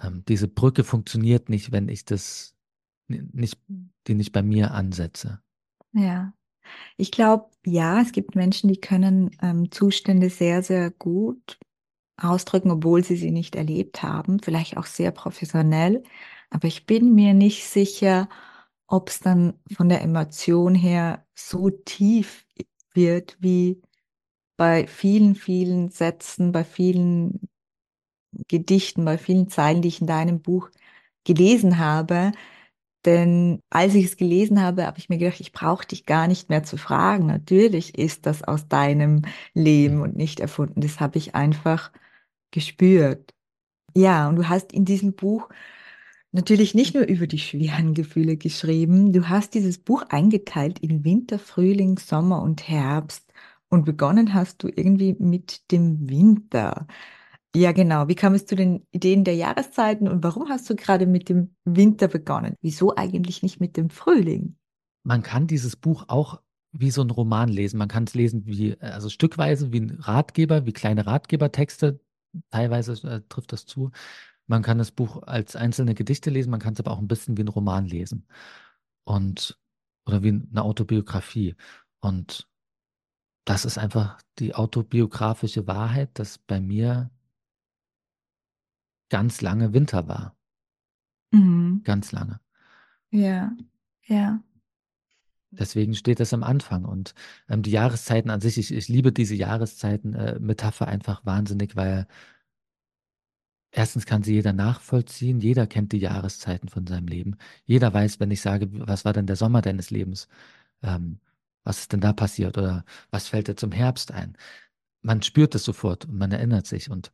Ähm, 0.00 0.24
diese 0.28 0.48
Brücke 0.48 0.84
funktioniert 0.84 1.48
nicht, 1.50 1.72
wenn 1.72 1.88
ich 1.88 2.04
das 2.06 2.54
ni- 3.08 3.22
nicht, 3.32 3.60
die 4.08 4.14
nicht 4.14 4.32
bei 4.32 4.42
mir 4.42 4.72
ansetze. 4.72 5.42
ja. 5.92 6.32
Ich 6.96 7.12
glaube, 7.12 7.50
ja, 7.66 8.00
es 8.02 8.12
gibt 8.12 8.36
Menschen, 8.36 8.68
die 8.70 8.80
können 8.80 9.30
ähm, 9.42 9.70
Zustände 9.72 10.30
sehr, 10.30 10.62
sehr 10.62 10.90
gut 10.90 11.58
ausdrücken, 12.18 12.70
obwohl 12.72 13.04
sie 13.04 13.16
sie 13.16 13.30
nicht 13.32 13.56
erlebt 13.56 14.02
haben, 14.02 14.40
vielleicht 14.40 14.76
auch 14.76 14.86
sehr 14.86 15.12
professionell. 15.12 16.02
Aber 16.50 16.68
ich 16.68 16.86
bin 16.86 17.14
mir 17.14 17.34
nicht 17.34 17.66
sicher, 17.66 18.28
ob 18.88 19.10
es 19.10 19.20
dann 19.20 19.54
von 19.76 19.88
der 19.88 20.02
Emotion 20.02 20.74
her 20.74 21.26
so 21.34 21.70
tief 21.70 22.46
wird 22.94 23.36
wie 23.40 23.82
bei 24.56 24.86
vielen, 24.86 25.34
vielen 25.34 25.90
Sätzen, 25.90 26.52
bei 26.52 26.64
vielen 26.64 27.40
Gedichten, 28.48 29.04
bei 29.04 29.18
vielen 29.18 29.48
Zeilen, 29.48 29.82
die 29.82 29.88
ich 29.88 30.00
in 30.00 30.06
deinem 30.06 30.40
Buch 30.40 30.70
gelesen 31.24 31.78
habe. 31.78 32.32
Denn 33.04 33.60
als 33.70 33.94
ich 33.94 34.06
es 34.06 34.16
gelesen 34.16 34.62
habe, 34.62 34.86
habe 34.86 34.98
ich 34.98 35.08
mir 35.08 35.18
gedacht, 35.18 35.40
ich 35.40 35.52
brauche 35.52 35.86
dich 35.86 36.06
gar 36.06 36.28
nicht 36.28 36.50
mehr 36.50 36.64
zu 36.64 36.76
fragen. 36.76 37.26
Natürlich 37.26 37.98
ist 37.98 38.26
das 38.26 38.44
aus 38.44 38.68
deinem 38.68 39.22
Leben 39.54 40.02
und 40.02 40.16
nicht 40.16 40.40
erfunden. 40.40 40.80
Das 40.80 41.00
habe 41.00 41.18
ich 41.18 41.34
einfach 41.34 41.92
gespürt. 42.52 43.34
Ja, 43.96 44.28
und 44.28 44.36
du 44.36 44.48
hast 44.48 44.72
in 44.72 44.84
diesem 44.84 45.14
Buch 45.14 45.48
natürlich 46.32 46.74
nicht 46.74 46.94
nur 46.94 47.04
über 47.06 47.26
die 47.26 47.38
schweren 47.38 47.94
Gefühle 47.94 48.36
geschrieben, 48.36 49.12
du 49.12 49.28
hast 49.28 49.54
dieses 49.54 49.78
Buch 49.78 50.04
eingeteilt 50.08 50.78
in 50.80 51.04
Winter, 51.04 51.38
Frühling, 51.38 51.98
Sommer 51.98 52.42
und 52.42 52.68
Herbst. 52.68 53.32
Und 53.72 53.86
begonnen 53.86 54.34
hast 54.34 54.62
du 54.62 54.68
irgendwie 54.68 55.16
mit 55.18 55.72
dem 55.72 56.10
Winter. 56.10 56.86
Ja, 57.56 57.72
genau. 57.72 58.06
Wie 58.06 58.14
kam 58.14 58.34
es 58.34 58.44
zu 58.44 58.54
den 58.54 58.86
Ideen 58.90 59.24
der 59.24 59.34
Jahreszeiten 59.34 60.08
und 60.08 60.22
warum 60.22 60.50
hast 60.50 60.68
du 60.68 60.76
gerade 60.76 61.06
mit 61.06 61.30
dem 61.30 61.56
Winter 61.64 62.08
begonnen? 62.08 62.54
Wieso 62.60 62.94
eigentlich 62.94 63.42
nicht 63.42 63.60
mit 63.60 63.78
dem 63.78 63.88
Frühling? 63.88 64.58
Man 65.04 65.22
kann 65.22 65.46
dieses 65.46 65.74
Buch 65.76 66.04
auch 66.08 66.42
wie 66.72 66.90
so 66.90 67.00
ein 67.00 67.08
Roman 67.08 67.48
lesen. 67.48 67.78
Man 67.78 67.88
kann 67.88 68.04
es 68.04 68.12
lesen 68.12 68.44
wie, 68.44 68.78
also 68.78 69.08
stückweise 69.08 69.72
wie 69.72 69.80
ein 69.80 69.90
Ratgeber, 70.00 70.66
wie 70.66 70.74
kleine 70.74 71.06
Ratgebertexte. 71.06 71.98
Teilweise 72.50 72.92
äh, 73.08 73.22
trifft 73.30 73.52
das 73.52 73.64
zu. 73.64 73.90
Man 74.46 74.60
kann 74.60 74.76
das 74.76 74.90
Buch 74.90 75.22
als 75.22 75.56
einzelne 75.56 75.94
Gedichte 75.94 76.28
lesen, 76.28 76.50
man 76.50 76.60
kann 76.60 76.74
es 76.74 76.80
aber 76.80 76.90
auch 76.90 76.98
ein 76.98 77.08
bisschen 77.08 77.38
wie 77.38 77.42
ein 77.42 77.48
Roman 77.48 77.86
lesen. 77.86 78.26
Und, 79.04 79.58
oder 80.04 80.22
wie 80.22 80.28
eine 80.28 80.62
Autobiografie. 80.62 81.56
Und 82.00 82.51
das 83.44 83.64
ist 83.64 83.78
einfach 83.78 84.20
die 84.38 84.54
autobiografische 84.54 85.66
Wahrheit, 85.66 86.10
dass 86.18 86.38
bei 86.38 86.60
mir 86.60 87.10
ganz 89.08 89.40
lange 89.40 89.72
Winter 89.72 90.08
war. 90.08 90.36
Mhm. 91.32 91.82
Ganz 91.84 92.12
lange. 92.12 92.40
Ja, 93.10 93.52
ja. 94.04 94.42
Deswegen 95.50 95.94
steht 95.94 96.18
das 96.18 96.32
am 96.32 96.42
Anfang. 96.42 96.84
Und 96.86 97.14
ähm, 97.48 97.62
die 97.62 97.70
Jahreszeiten 97.70 98.30
an 98.30 98.40
sich, 98.40 98.56
ich, 98.56 98.72
ich 98.72 98.88
liebe 98.88 99.12
diese 99.12 99.34
Jahreszeiten-Metapher 99.34 100.88
einfach 100.88 101.26
wahnsinnig, 101.26 101.76
weil 101.76 102.06
erstens 103.70 104.06
kann 104.06 104.22
sie 104.22 104.32
jeder 104.32 104.54
nachvollziehen. 104.54 105.40
Jeder 105.40 105.66
kennt 105.66 105.92
die 105.92 105.98
Jahreszeiten 105.98 106.68
von 106.68 106.86
seinem 106.86 107.06
Leben. 107.06 107.36
Jeder 107.64 107.92
weiß, 107.92 108.18
wenn 108.18 108.30
ich 108.30 108.40
sage, 108.40 108.68
was 108.72 109.04
war 109.04 109.12
denn 109.12 109.26
der 109.26 109.36
Sommer 109.36 109.60
deines 109.60 109.90
Lebens? 109.90 110.28
Ähm, 110.82 111.18
was 111.64 111.80
ist 111.80 111.92
denn 111.92 112.00
da 112.00 112.12
passiert? 112.12 112.58
Oder 112.58 112.84
was 113.10 113.28
fällt 113.28 113.48
dir 113.48 113.56
zum 113.56 113.72
Herbst 113.72 114.12
ein? 114.12 114.36
Man 115.02 115.22
spürt 115.22 115.54
es 115.54 115.64
sofort 115.64 116.06
und 116.06 116.16
man 116.18 116.32
erinnert 116.32 116.66
sich. 116.66 116.90
Und 116.90 117.10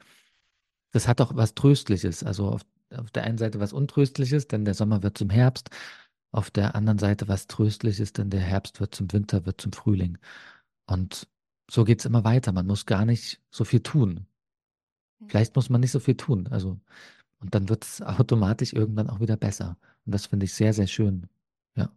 das 0.93 1.09
hat 1.09 1.21
auch 1.21 1.35
was 1.37 1.55
Tröstliches. 1.55 2.23
Also 2.25 2.49
auf, 2.49 2.63
auf 2.95 3.11
der 3.11 3.25
einen 3.25 3.39
Seite 3.39 3.61
was 3.61 3.73
Untröstliches, 3.73 4.49
denn 4.49 4.65
der 4.65 4.75
Sommer 4.75 5.03
wird 5.03 5.19
zum 5.19 5.31
Herbst. 5.31 5.71
Auf 6.31 6.51
der 6.51 6.75
anderen 6.75 6.99
Seite 6.99 7.29
was 7.29 7.47
Tröstliches, 7.47 8.13
denn 8.13 8.31
der 8.31 8.41
Herbst 8.41 8.81
wird 8.81 8.95
zum 8.95 9.13
Winter, 9.13 9.47
wird 9.47 9.61
zum 9.61 9.73
Frühling. 9.73 10.19
Und 10.87 11.27
so 11.71 11.85
geht 11.85 12.01
es 12.01 12.07
immer 12.07 12.25
weiter. 12.25 12.53
Man 12.53 12.67
muss 12.67 12.87
gar 12.87 13.05
nicht 13.05 13.41
so 13.51 13.65
viel 13.65 13.81
tun. 13.81 14.27
Vielleicht 15.27 15.57
muss 15.57 15.69
man 15.69 15.81
nicht 15.81 15.91
so 15.91 16.01
viel 16.01 16.17
tun. 16.17 16.47
Also, 16.49 16.79
und 17.41 17.55
dann 17.55 17.69
wird 17.69 17.85
es 17.85 18.03
automatisch 18.03 18.73
irgendwann 18.73 19.11
auch 19.11 19.21
wieder 19.21 19.37
besser. 19.37 19.77
Und 20.07 20.13
das 20.15 20.27
finde 20.27 20.45
ich 20.45 20.55
sehr, 20.55 20.73
sehr 20.73 20.87
schön. 20.87 21.27
Ja. 21.77 21.91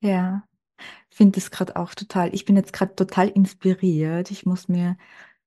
Ja, 0.00 0.44
finde 1.10 1.38
es 1.38 1.50
gerade 1.50 1.76
auch 1.76 1.94
total. 1.94 2.34
Ich 2.34 2.44
bin 2.44 2.56
jetzt 2.56 2.72
gerade 2.72 2.94
total 2.96 3.28
inspiriert. 3.28 4.30
Ich 4.30 4.46
muss 4.46 4.68
mir 4.68 4.96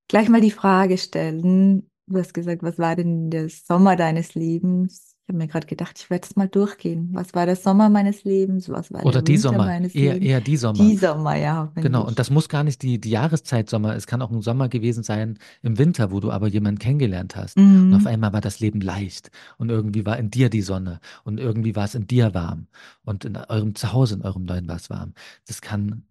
gleich 0.07 0.29
mal 0.29 0.41
die 0.41 0.51
Frage 0.51 0.97
stellen. 0.97 1.89
Du 2.07 2.19
hast 2.19 2.33
gesagt, 2.33 2.63
was 2.63 2.79
war 2.79 2.95
denn 2.95 3.29
der 3.31 3.49
Sommer 3.49 3.95
deines 3.95 4.35
Lebens? 4.35 5.14
Ich 5.25 5.29
habe 5.29 5.39
mir 5.39 5.47
gerade 5.47 5.65
gedacht, 5.65 5.97
ich 5.97 6.11
werde 6.11 6.27
es 6.29 6.35
mal 6.35 6.47
durchgehen. 6.47 7.09
Was 7.13 7.33
war 7.33 7.47
der 7.47 7.55
Sommer 7.55 7.89
meines 7.89 8.23
Lebens? 8.25 8.69
Was 8.69 8.91
war 8.93 9.03
Oder 9.03 9.13
der 9.13 9.21
die 9.23 9.33
Winter 9.33 9.41
Sommer, 9.49 9.65
meines 9.65 9.95
eher, 9.95 10.13
Lebens? 10.13 10.29
eher 10.29 10.39
die 10.41 10.55
Sommer. 10.55 10.83
Die 10.83 10.95
Sommer, 10.97 11.35
ja, 11.35 11.71
Genau, 11.73 12.01
und 12.01 12.03
hoffentlich. 12.03 12.15
das 12.17 12.29
muss 12.29 12.47
gar 12.47 12.63
nicht 12.63 12.83
die, 12.83 13.01
die 13.01 13.09
Jahreszeit 13.09 13.67
Sommer, 13.67 13.95
es 13.95 14.05
kann 14.05 14.21
auch 14.21 14.29
ein 14.29 14.43
Sommer 14.43 14.69
gewesen 14.69 15.01
sein 15.01 15.39
im 15.63 15.79
Winter, 15.79 16.11
wo 16.11 16.19
du 16.19 16.29
aber 16.29 16.47
jemanden 16.47 16.77
kennengelernt 16.77 17.35
hast. 17.35 17.57
Und 17.57 17.91
auf 17.91 18.01
Mhm. 18.01 18.07
einmal 18.07 18.33
war 18.33 18.41
das 18.41 18.59
Leben 18.59 18.81
leicht 18.81 19.31
und 19.57 19.69
irgendwie 19.71 20.05
war 20.05 20.19
in 20.19 20.29
dir 20.29 20.51
die 20.51 20.61
Sonne 20.61 20.99
und 21.23 21.39
irgendwie 21.39 21.75
war 21.75 21.85
es 21.85 21.95
in 21.95 22.05
dir 22.05 22.35
warm 22.35 22.67
und 23.03 23.25
in 23.25 23.35
eurem 23.35 23.73
Zuhause, 23.73 24.13
in 24.13 24.21
eurem 24.21 24.45
Neuen 24.45 24.67
war 24.67 24.75
es 24.75 24.91
warm. 24.91 25.15
Das 25.47 25.59
kann, 25.61 26.03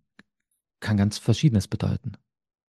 kann 0.80 0.96
ganz 0.96 1.18
Verschiedenes 1.18 1.68
bedeuten. 1.68 2.12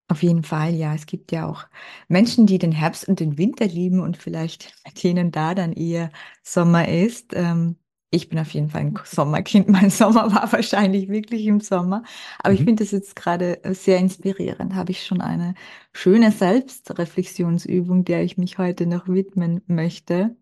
Auf 0.08 0.22
jeden 0.22 0.44
Fall, 0.44 0.76
ja. 0.76 0.94
Es 0.94 1.08
gibt 1.08 1.32
ja 1.32 1.48
auch 1.48 1.66
Menschen, 2.08 2.46
die 2.46 2.60
den 2.60 2.72
Herbst 2.72 3.08
und 3.08 3.20
den 3.20 3.38
Winter 3.38 3.66
lieben 3.66 4.00
und 4.02 4.18
vielleicht 4.18 4.76
bei 4.84 4.92
denen 4.92 5.32
da 5.32 5.56
dann 5.56 5.74
eher 5.74 6.12
Sommer 6.44 6.88
ist. 6.88 7.34
Ähm, 7.34 7.78
ich 8.12 8.30
bin 8.30 8.38
auf 8.40 8.52
jeden 8.52 8.70
Fall 8.70 8.82
ein 8.82 9.00
Sommerkind. 9.04 9.68
Mein 9.70 9.90
Sommer 9.90 10.32
war 10.34 10.52
wahrscheinlich 10.52 11.10
wirklich 11.10 11.46
im 11.48 11.60
Sommer. 11.60 12.04
Aber 12.40 12.54
ich 12.54 12.62
Mhm. 12.62 12.66
finde 12.66 12.84
das 12.84 12.92
jetzt 12.92 13.16
gerade 13.16 13.64
äh, 13.64 13.74
sehr 13.74 13.98
inspirierend. 13.98 14.76
Habe 14.76 14.92
ich 14.92 15.06
schon 15.06 15.22
eine 15.22 15.56
schöne 15.92 16.32
Selbstreflexionsübung, 16.32 18.06
der 18.06 18.24
ich 18.24 18.38
mich 18.38 18.58
heute 18.60 18.86
noch 18.86 19.08
widmen 19.08 19.62
möchte. 19.68 20.36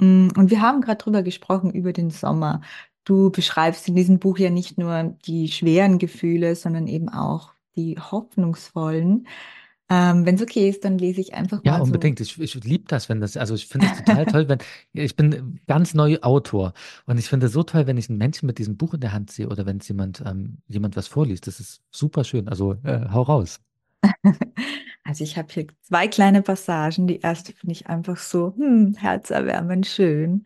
Mm, 0.00 0.28
Und 0.36 0.50
wir 0.50 0.60
haben 0.60 0.80
gerade 0.80 0.98
drüber 1.02 1.22
gesprochen, 1.22 1.72
über 1.72 1.92
den 1.92 2.10
Sommer. 2.10 2.60
Du 3.04 3.30
beschreibst 3.30 3.88
in 3.88 3.94
diesem 3.96 4.18
Buch 4.18 4.38
ja 4.38 4.50
nicht 4.50 4.78
nur 4.78 5.16
die 5.26 5.48
schweren 5.48 5.98
Gefühle, 5.98 6.56
sondern 6.56 6.86
eben 6.88 7.08
auch 7.08 7.52
die 7.76 7.98
hoffnungsvollen. 7.98 9.26
Ähm, 9.90 10.26
wenn 10.26 10.36
es 10.36 10.42
okay 10.42 10.68
ist, 10.68 10.84
dann 10.84 10.98
lese 10.98 11.20
ich 11.20 11.34
einfach 11.34 11.64
Ja, 11.64 11.78
mal 11.78 11.84
so. 11.84 11.96
unbedingt. 11.96 12.20
Ich, 12.20 12.40
ich 12.40 12.54
liebe 12.64 12.84
das, 12.86 13.08
wenn 13.08 13.20
das, 13.20 13.36
also 13.36 13.54
ich 13.54 13.66
finde 13.66 13.88
das 13.88 13.96
total 13.96 14.26
toll, 14.26 14.48
wenn, 14.48 14.58
ich 14.92 15.16
bin 15.16 15.60
ganz 15.66 15.94
neu 15.94 16.18
Autor 16.22 16.74
und 17.06 17.18
ich 17.18 17.28
finde 17.28 17.46
es 17.46 17.52
so 17.52 17.64
toll, 17.64 17.86
wenn 17.88 17.96
ich 17.96 18.08
einen 18.08 18.18
Menschen 18.18 18.46
mit 18.46 18.58
diesem 18.58 18.76
Buch 18.76 18.94
in 18.94 19.00
der 19.00 19.12
Hand 19.12 19.32
sehe 19.32 19.48
oder 19.48 19.66
wenn 19.66 19.78
es 19.78 19.88
jemand, 19.88 20.22
ähm, 20.24 20.58
jemand 20.68 20.96
was 20.96 21.08
vorliest. 21.08 21.46
Das 21.48 21.58
ist 21.58 21.82
super 21.90 22.22
schön. 22.24 22.48
Also 22.48 22.74
äh, 22.84 23.08
hau 23.10 23.22
raus. 23.22 23.60
Also 25.04 25.22
ich 25.24 25.38
habe 25.38 25.52
hier 25.52 25.66
zwei 25.82 26.08
kleine 26.08 26.42
Passagen. 26.42 27.06
Die 27.06 27.20
erste 27.20 27.52
finde 27.52 27.72
ich 27.72 27.86
einfach 27.86 28.16
so 28.16 28.54
hm, 28.56 28.94
herzerwärmend 28.96 29.86
schön. 29.86 30.44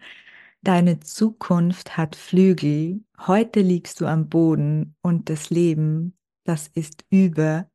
Deine 0.62 1.00
Zukunft 1.00 1.96
hat 1.96 2.16
Flügel. 2.16 3.02
Heute 3.26 3.60
liegst 3.62 4.00
du 4.00 4.06
am 4.06 4.28
Boden 4.28 4.96
und 5.02 5.30
das 5.30 5.50
Leben, 5.50 6.14
das 6.44 6.68
ist 6.68 7.04
über. 7.10 7.70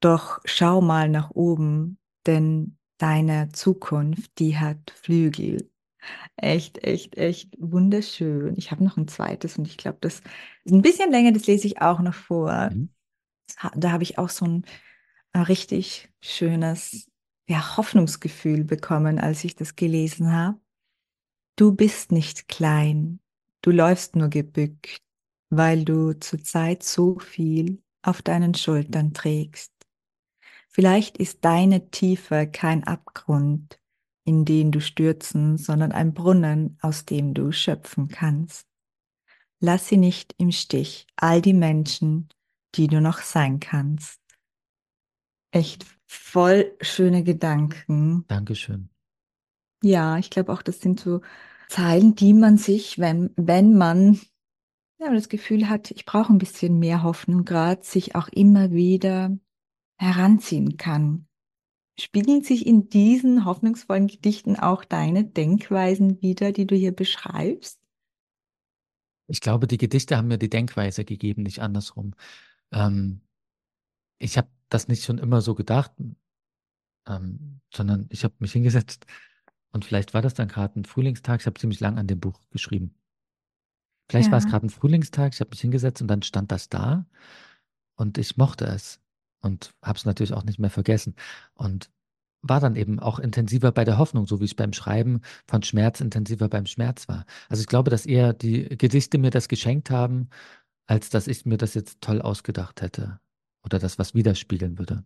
Doch 0.00 0.40
schau 0.44 0.80
mal 0.80 1.08
nach 1.08 1.30
oben, 1.30 1.98
denn 2.26 2.78
deine 2.98 3.50
Zukunft, 3.52 4.38
die 4.38 4.58
hat 4.58 4.90
Flügel. 4.90 5.70
Echt, 6.36 6.82
echt, 6.82 7.16
echt 7.18 7.54
wunderschön. 7.58 8.54
Ich 8.56 8.70
habe 8.70 8.84
noch 8.84 8.96
ein 8.96 9.08
zweites 9.08 9.58
und 9.58 9.66
ich 9.66 9.76
glaube, 9.76 9.98
das 10.00 10.22
ist 10.64 10.72
ein 10.72 10.82
bisschen 10.82 11.10
länger, 11.10 11.32
das 11.32 11.46
lese 11.46 11.66
ich 11.66 11.82
auch 11.82 12.00
noch 12.00 12.14
vor. 12.14 12.70
Mhm. 12.70 12.88
Da 13.74 13.92
habe 13.92 14.02
ich 14.02 14.16
auch 14.18 14.30
so 14.30 14.46
ein 14.46 14.64
richtig 15.34 16.10
schönes 16.20 17.10
ja, 17.48 17.76
Hoffnungsgefühl 17.76 18.64
bekommen, 18.64 19.18
als 19.18 19.44
ich 19.44 19.56
das 19.56 19.76
gelesen 19.76 20.32
habe. 20.32 20.58
Du 21.56 21.74
bist 21.74 22.12
nicht 22.12 22.48
klein, 22.48 23.20
du 23.60 23.70
läufst 23.70 24.16
nur 24.16 24.28
gebückt, 24.28 25.02
weil 25.50 25.84
du 25.84 26.12
zurzeit 26.18 26.82
so 26.82 27.18
viel 27.18 27.82
auf 28.02 28.22
deinen 28.22 28.54
Schultern 28.54 29.12
trägst. 29.12 29.72
Vielleicht 30.68 31.18
ist 31.18 31.44
deine 31.44 31.90
Tiefe 31.90 32.46
kein 32.46 32.84
Abgrund, 32.84 33.80
in 34.24 34.44
den 34.44 34.70
du 34.70 34.80
stürzen, 34.80 35.58
sondern 35.58 35.90
ein 35.92 36.14
Brunnen, 36.14 36.78
aus 36.80 37.04
dem 37.04 37.34
du 37.34 37.50
schöpfen 37.50 38.08
kannst. 38.08 38.66
Lass 39.58 39.88
sie 39.88 39.96
nicht 39.96 40.34
im 40.38 40.52
Stich, 40.52 41.06
all 41.16 41.42
die 41.42 41.52
Menschen, 41.52 42.28
die 42.76 42.86
du 42.86 43.00
noch 43.00 43.18
sein 43.18 43.58
kannst. 43.60 44.20
Echt 45.50 45.84
voll 46.06 46.76
schöne 46.80 47.24
Gedanken. 47.24 48.24
Dankeschön. 48.28 48.88
Ja, 49.82 50.18
ich 50.18 50.30
glaube 50.30 50.52
auch, 50.52 50.62
das 50.62 50.80
sind 50.80 51.00
so 51.00 51.20
Zeilen, 51.68 52.14
die 52.14 52.34
man 52.34 52.56
sich, 52.56 52.98
wenn, 52.98 53.30
wenn 53.36 53.76
man 53.76 54.20
ja, 55.00 55.12
das 55.12 55.28
Gefühl 55.28 55.68
hat, 55.68 55.90
ich 55.90 56.04
brauche 56.04 56.32
ein 56.32 56.38
bisschen 56.38 56.78
mehr 56.78 57.02
Hoffnung 57.02 57.44
gerade, 57.44 57.82
sich 57.82 58.14
auch 58.14 58.28
immer 58.28 58.70
wieder 58.70 59.36
heranziehen 59.96 60.76
kann. 60.76 61.26
Spiegeln 61.98 62.42
sich 62.42 62.66
in 62.66 62.88
diesen 62.88 63.44
hoffnungsvollen 63.44 64.06
Gedichten 64.06 64.56
auch 64.56 64.84
deine 64.84 65.24
Denkweisen 65.24 66.20
wieder, 66.20 66.52
die 66.52 66.66
du 66.66 66.74
hier 66.74 66.92
beschreibst? 66.92 67.80
Ich 69.26 69.40
glaube, 69.40 69.66
die 69.66 69.78
Gedichte 69.78 70.16
haben 70.16 70.28
mir 70.28 70.38
die 70.38 70.50
Denkweise 70.50 71.04
gegeben, 71.04 71.42
nicht 71.42 71.60
andersrum. 71.60 72.14
Ähm, 72.72 73.20
ich 74.18 74.36
habe 74.36 74.48
das 74.68 74.88
nicht 74.88 75.04
schon 75.04 75.18
immer 75.18 75.40
so 75.40 75.54
gedacht, 75.54 75.92
ähm, 77.06 77.60
sondern 77.72 78.06
ich 78.10 78.24
habe 78.24 78.34
mich 78.38 78.52
hingesetzt 78.52 79.06
und 79.72 79.84
vielleicht 79.84 80.14
war 80.14 80.22
das 80.22 80.34
dann 80.34 80.48
gerade 80.48 80.78
ein 80.78 80.84
Frühlingstag. 80.84 81.40
Ich 81.40 81.46
habe 81.46 81.58
ziemlich 81.58 81.80
lang 81.80 81.98
an 81.98 82.06
dem 82.06 82.20
Buch 82.20 82.40
geschrieben. 82.50 82.99
Vielleicht 84.10 84.26
ja. 84.26 84.32
war 84.32 84.38
es 84.38 84.48
gerade 84.48 84.66
ein 84.66 84.70
Frühlingstag. 84.70 85.34
Ich 85.34 85.40
habe 85.40 85.50
mich 85.50 85.60
hingesetzt 85.60 86.02
und 86.02 86.08
dann 86.08 86.22
stand 86.22 86.50
das 86.50 86.68
da 86.68 87.06
und 87.94 88.18
ich 88.18 88.36
mochte 88.36 88.64
es 88.64 88.98
und 89.40 89.72
habe 89.82 89.98
es 89.98 90.04
natürlich 90.04 90.32
auch 90.32 90.42
nicht 90.42 90.58
mehr 90.58 90.70
vergessen 90.70 91.14
und 91.54 91.90
war 92.42 92.58
dann 92.58 92.74
eben 92.74 92.98
auch 92.98 93.20
intensiver 93.20 93.70
bei 93.70 93.84
der 93.84 93.98
Hoffnung, 93.98 94.26
so 94.26 94.40
wie 94.40 94.46
ich 94.46 94.56
beim 94.56 94.72
Schreiben 94.72 95.20
von 95.46 95.62
Schmerz 95.62 96.00
intensiver 96.00 96.48
beim 96.48 96.66
Schmerz 96.66 97.06
war. 97.06 97.24
Also 97.48 97.60
ich 97.60 97.68
glaube, 97.68 97.90
dass 97.90 98.04
eher 98.04 98.32
die 98.32 98.76
Gedichte 98.76 99.16
mir 99.18 99.30
das 99.30 99.46
geschenkt 99.46 99.90
haben, 99.90 100.28
als 100.86 101.10
dass 101.10 101.28
ich 101.28 101.46
mir 101.46 101.58
das 101.58 101.74
jetzt 101.74 102.00
toll 102.00 102.20
ausgedacht 102.20 102.82
hätte 102.82 103.20
oder 103.62 103.78
das 103.78 103.96
was 104.00 104.14
widerspiegeln 104.14 104.76
würde. 104.76 105.04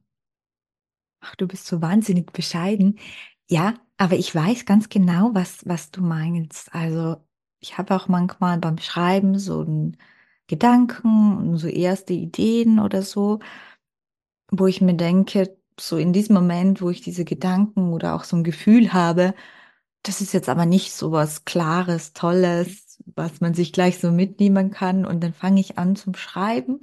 Ach, 1.21 1.37
du 1.37 1.47
bist 1.47 1.67
so 1.67 1.83
wahnsinnig 1.83 2.33
bescheiden. 2.33 2.99
Ja, 3.51 3.75
aber 3.99 4.17
ich 4.17 4.35
weiß 4.35 4.65
ganz 4.65 4.89
genau, 4.89 5.33
was, 5.35 5.67
was 5.67 5.91
du 5.91 6.01
meinst. 6.01 6.75
Also 6.75 7.17
ich 7.65 7.79
habe 7.79 7.95
auch 7.97 8.09
manchmal 8.09 8.59
beim 8.59 8.79
Schreiben 8.79 9.39
so 9.39 9.61
einen 9.63 9.97
Gedanken, 10.49 11.57
so 11.59 11.67
erste 11.69 12.13
Ideen 12.13 12.79
oder 12.79 13.03
so, 13.03 13.41
wo 14.51 14.67
ich 14.67 14.81
mir 14.81 14.95
denke, 14.95 15.57
so 15.81 15.97
in 15.97 16.13
diesem 16.13 16.35
Moment, 16.35 16.83
wo 16.83 16.91
ich 16.91 17.01
diese 17.01 17.25
Gedanken 17.25 17.93
oder 17.93 18.15
auch 18.15 18.25
so 18.25 18.37
ein 18.37 18.45
Gefühl 18.45 18.93
habe, 18.93 19.35
das 20.03 20.21
ist 20.21 20.35
jetzt 20.35 20.49
aber 20.51 20.67
nicht 20.67 20.93
so 20.93 21.13
was 21.13 21.45
Klares, 21.47 22.13
Tolles, 22.13 23.03
was 23.17 23.41
man 23.41 23.55
sich 23.55 23.73
gleich 23.73 23.99
so 23.99 24.13
mitnehmen 24.13 24.71
kann. 24.71 25.07
Und 25.07 25.23
dann 25.25 25.35
fange 25.35 25.61
ich 25.61 25.79
an 25.79 25.97
zum 25.97 26.15
Schreiben 26.15 26.81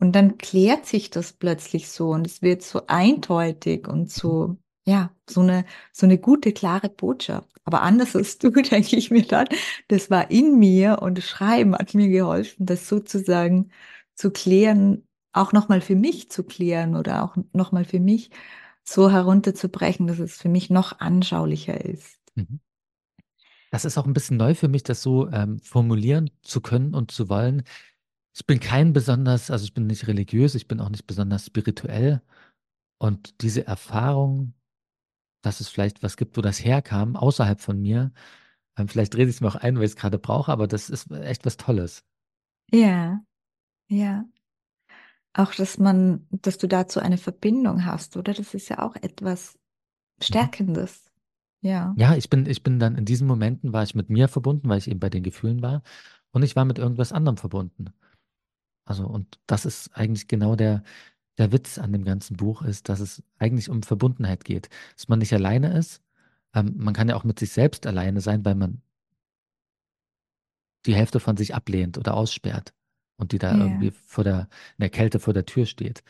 und 0.00 0.12
dann 0.14 0.38
klärt 0.38 0.86
sich 0.86 1.10
das 1.10 1.32
plötzlich 1.34 1.90
so 1.90 2.10
und 2.10 2.26
es 2.26 2.42
wird 2.42 2.62
so 2.62 2.82
eindeutig 2.88 3.88
und 3.88 4.10
so, 4.10 4.58
ja, 4.90 5.14
so 5.28 5.40
eine, 5.40 5.64
so 5.92 6.04
eine 6.06 6.18
gute, 6.18 6.52
klare 6.52 6.88
Botschaft. 6.88 7.48
Aber 7.64 7.82
anders 7.82 8.16
als 8.16 8.38
du, 8.38 8.50
denke 8.50 8.96
ich 8.96 9.10
mir 9.10 9.22
dann, 9.22 9.46
das 9.88 10.10
war 10.10 10.30
in 10.30 10.58
mir 10.58 10.98
und 11.00 11.22
Schreiben 11.22 11.74
hat 11.76 11.94
mir 11.94 12.08
geholfen, 12.08 12.66
das 12.66 12.88
sozusagen 12.88 13.70
zu 14.16 14.32
klären, 14.32 15.06
auch 15.32 15.52
nochmal 15.52 15.80
für 15.80 15.94
mich 15.94 16.30
zu 16.30 16.42
klären 16.42 16.96
oder 16.96 17.22
auch 17.22 17.36
nochmal 17.52 17.84
für 17.84 18.00
mich 18.00 18.30
so 18.82 19.10
herunterzubrechen, 19.10 20.08
dass 20.08 20.18
es 20.18 20.36
für 20.36 20.48
mich 20.48 20.70
noch 20.70 20.98
anschaulicher 20.98 21.84
ist. 21.84 22.18
Mhm. 22.34 22.58
Das 23.70 23.84
ist 23.84 23.96
auch 23.96 24.06
ein 24.06 24.12
bisschen 24.12 24.36
neu 24.36 24.56
für 24.56 24.66
mich, 24.66 24.82
das 24.82 25.00
so 25.00 25.30
ähm, 25.30 25.60
formulieren 25.60 26.30
zu 26.42 26.60
können 26.60 26.94
und 26.96 27.12
zu 27.12 27.28
wollen. 27.28 27.62
Ich 28.34 28.44
bin 28.44 28.58
kein 28.58 28.92
besonders, 28.92 29.52
also 29.52 29.64
ich 29.64 29.74
bin 29.74 29.86
nicht 29.86 30.08
religiös, 30.08 30.56
ich 30.56 30.66
bin 30.66 30.80
auch 30.80 30.88
nicht 30.88 31.06
besonders 31.06 31.46
spirituell. 31.46 32.20
Und 32.98 33.40
diese 33.42 33.66
Erfahrung, 33.66 34.54
dass 35.42 35.60
es 35.60 35.68
vielleicht 35.68 36.02
was 36.02 36.16
gibt, 36.16 36.36
wo 36.36 36.40
das 36.40 36.64
herkam, 36.64 37.16
außerhalb 37.16 37.60
von 37.60 37.80
mir, 37.80 38.12
ähm, 38.76 38.88
vielleicht 38.88 39.14
drehe 39.14 39.24
ich 39.24 39.30
es 39.30 39.40
mir 39.40 39.48
auch 39.48 39.56
ein, 39.56 39.76
weil 39.76 39.84
ich 39.84 39.92
es 39.92 39.96
gerade 39.96 40.18
brauche, 40.18 40.52
aber 40.52 40.66
das 40.66 40.90
ist 40.90 41.10
echt 41.10 41.44
was 41.46 41.56
Tolles. 41.56 42.04
Ja, 42.70 43.20
ja. 43.88 44.24
Auch, 45.32 45.54
dass 45.54 45.78
man, 45.78 46.26
dass 46.30 46.58
du 46.58 46.66
dazu 46.66 47.00
eine 47.00 47.18
Verbindung 47.18 47.84
hast, 47.84 48.16
oder? 48.16 48.32
Das 48.32 48.54
ist 48.54 48.68
ja 48.68 48.80
auch 48.80 48.96
etwas 48.96 49.54
mhm. 49.54 50.24
Stärkendes. 50.24 51.10
Ja. 51.62 51.94
Ja, 51.96 52.14
ich 52.14 52.30
bin, 52.30 52.46
ich 52.46 52.62
bin 52.62 52.78
dann 52.78 52.96
in 52.96 53.04
diesen 53.04 53.26
Momenten 53.26 53.72
war 53.72 53.82
ich 53.82 53.94
mit 53.94 54.08
mir 54.10 54.28
verbunden, 54.28 54.68
weil 54.68 54.78
ich 54.78 54.88
eben 54.88 55.00
bei 55.00 55.10
den 55.10 55.22
Gefühlen 55.22 55.62
war. 55.62 55.82
Und 56.32 56.42
ich 56.42 56.56
war 56.56 56.64
mit 56.64 56.78
irgendwas 56.78 57.12
anderem 57.12 57.36
verbunden. 57.36 57.92
Also, 58.84 59.06
und 59.06 59.38
das 59.46 59.66
ist 59.66 59.94
eigentlich 59.94 60.26
genau 60.26 60.56
der, 60.56 60.82
der 61.40 61.52
Witz 61.52 61.78
an 61.78 61.92
dem 61.92 62.04
ganzen 62.04 62.36
Buch 62.36 62.62
ist, 62.62 62.88
dass 62.90 63.00
es 63.00 63.22
eigentlich 63.38 63.70
um 63.70 63.82
Verbundenheit 63.82 64.44
geht. 64.44 64.68
Dass 64.94 65.08
man 65.08 65.18
nicht 65.18 65.32
alleine 65.32 65.76
ist. 65.76 66.02
Ähm, 66.54 66.74
man 66.76 66.94
kann 66.94 67.08
ja 67.08 67.16
auch 67.16 67.24
mit 67.24 67.38
sich 67.38 67.50
selbst 67.50 67.86
alleine 67.86 68.20
sein, 68.20 68.44
weil 68.44 68.54
man 68.54 68.82
die 70.86 70.94
Hälfte 70.94 71.18
von 71.18 71.36
sich 71.36 71.54
ablehnt 71.54 71.96
oder 71.96 72.14
aussperrt 72.14 72.74
und 73.16 73.32
die 73.32 73.38
da 73.38 73.54
yeah. 73.54 73.64
irgendwie 73.64 73.90
vor 73.90 74.22
der, 74.22 74.48
in 74.76 74.82
der 74.82 74.90
Kälte 74.90 75.18
vor 75.18 75.32
der 75.32 75.46
Tür 75.46 75.64
steht. 75.64 76.02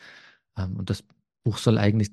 Ähm, 0.57 0.75
und 0.75 0.89
das 0.89 1.03
Buch 1.43 1.57
soll 1.57 1.77
eigentlich 1.77 2.11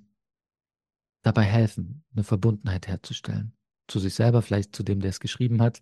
dabei 1.23 1.43
helfen, 1.43 2.05
eine 2.13 2.23
Verbundenheit 2.23 2.87
herzustellen. 2.87 3.53
Zu 3.89 3.99
sich 3.99 4.15
selber, 4.15 4.43
vielleicht 4.43 4.77
zu 4.77 4.85
dem, 4.85 5.01
der 5.01 5.11
es 5.11 5.19
geschrieben 5.19 5.61
hat, 5.61 5.81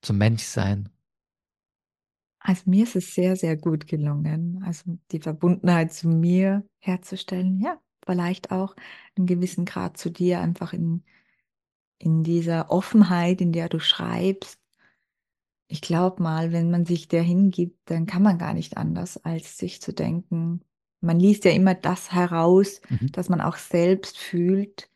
zum 0.00 0.16
Menschsein 0.16 0.88
also 2.44 2.62
mir 2.66 2.84
ist 2.84 2.94
es 2.94 3.14
sehr, 3.14 3.36
sehr 3.36 3.56
gut 3.56 3.86
gelungen, 3.86 4.62
also 4.66 4.98
die 5.10 5.18
Verbundenheit 5.18 5.94
zu 5.94 6.08
mir 6.08 6.62
herzustellen. 6.78 7.58
Ja, 7.58 7.80
vielleicht 8.04 8.50
auch 8.50 8.76
einen 9.16 9.26
gewissen 9.26 9.64
Grad 9.64 9.96
zu 9.96 10.10
dir, 10.10 10.40
einfach 10.40 10.74
in, 10.74 11.04
in 11.98 12.22
dieser 12.22 12.70
Offenheit, 12.70 13.40
in 13.40 13.52
der 13.52 13.70
du 13.70 13.80
schreibst. 13.80 14.60
Ich 15.68 15.80
glaube 15.80 16.22
mal, 16.22 16.52
wenn 16.52 16.70
man 16.70 16.84
sich 16.84 17.08
der 17.08 17.22
hingibt, 17.22 17.78
dann 17.86 18.04
kann 18.04 18.22
man 18.22 18.36
gar 18.36 18.52
nicht 18.52 18.76
anders, 18.76 19.16
als 19.24 19.56
sich 19.56 19.80
zu 19.80 19.94
denken. 19.94 20.60
Man 21.00 21.18
liest 21.18 21.46
ja 21.46 21.50
immer 21.50 21.74
das 21.74 22.12
heraus, 22.12 22.82
mhm. 22.90 23.10
das 23.12 23.30
man 23.30 23.40
auch 23.40 23.56
selbst 23.56 24.18
fühlt. 24.18 24.90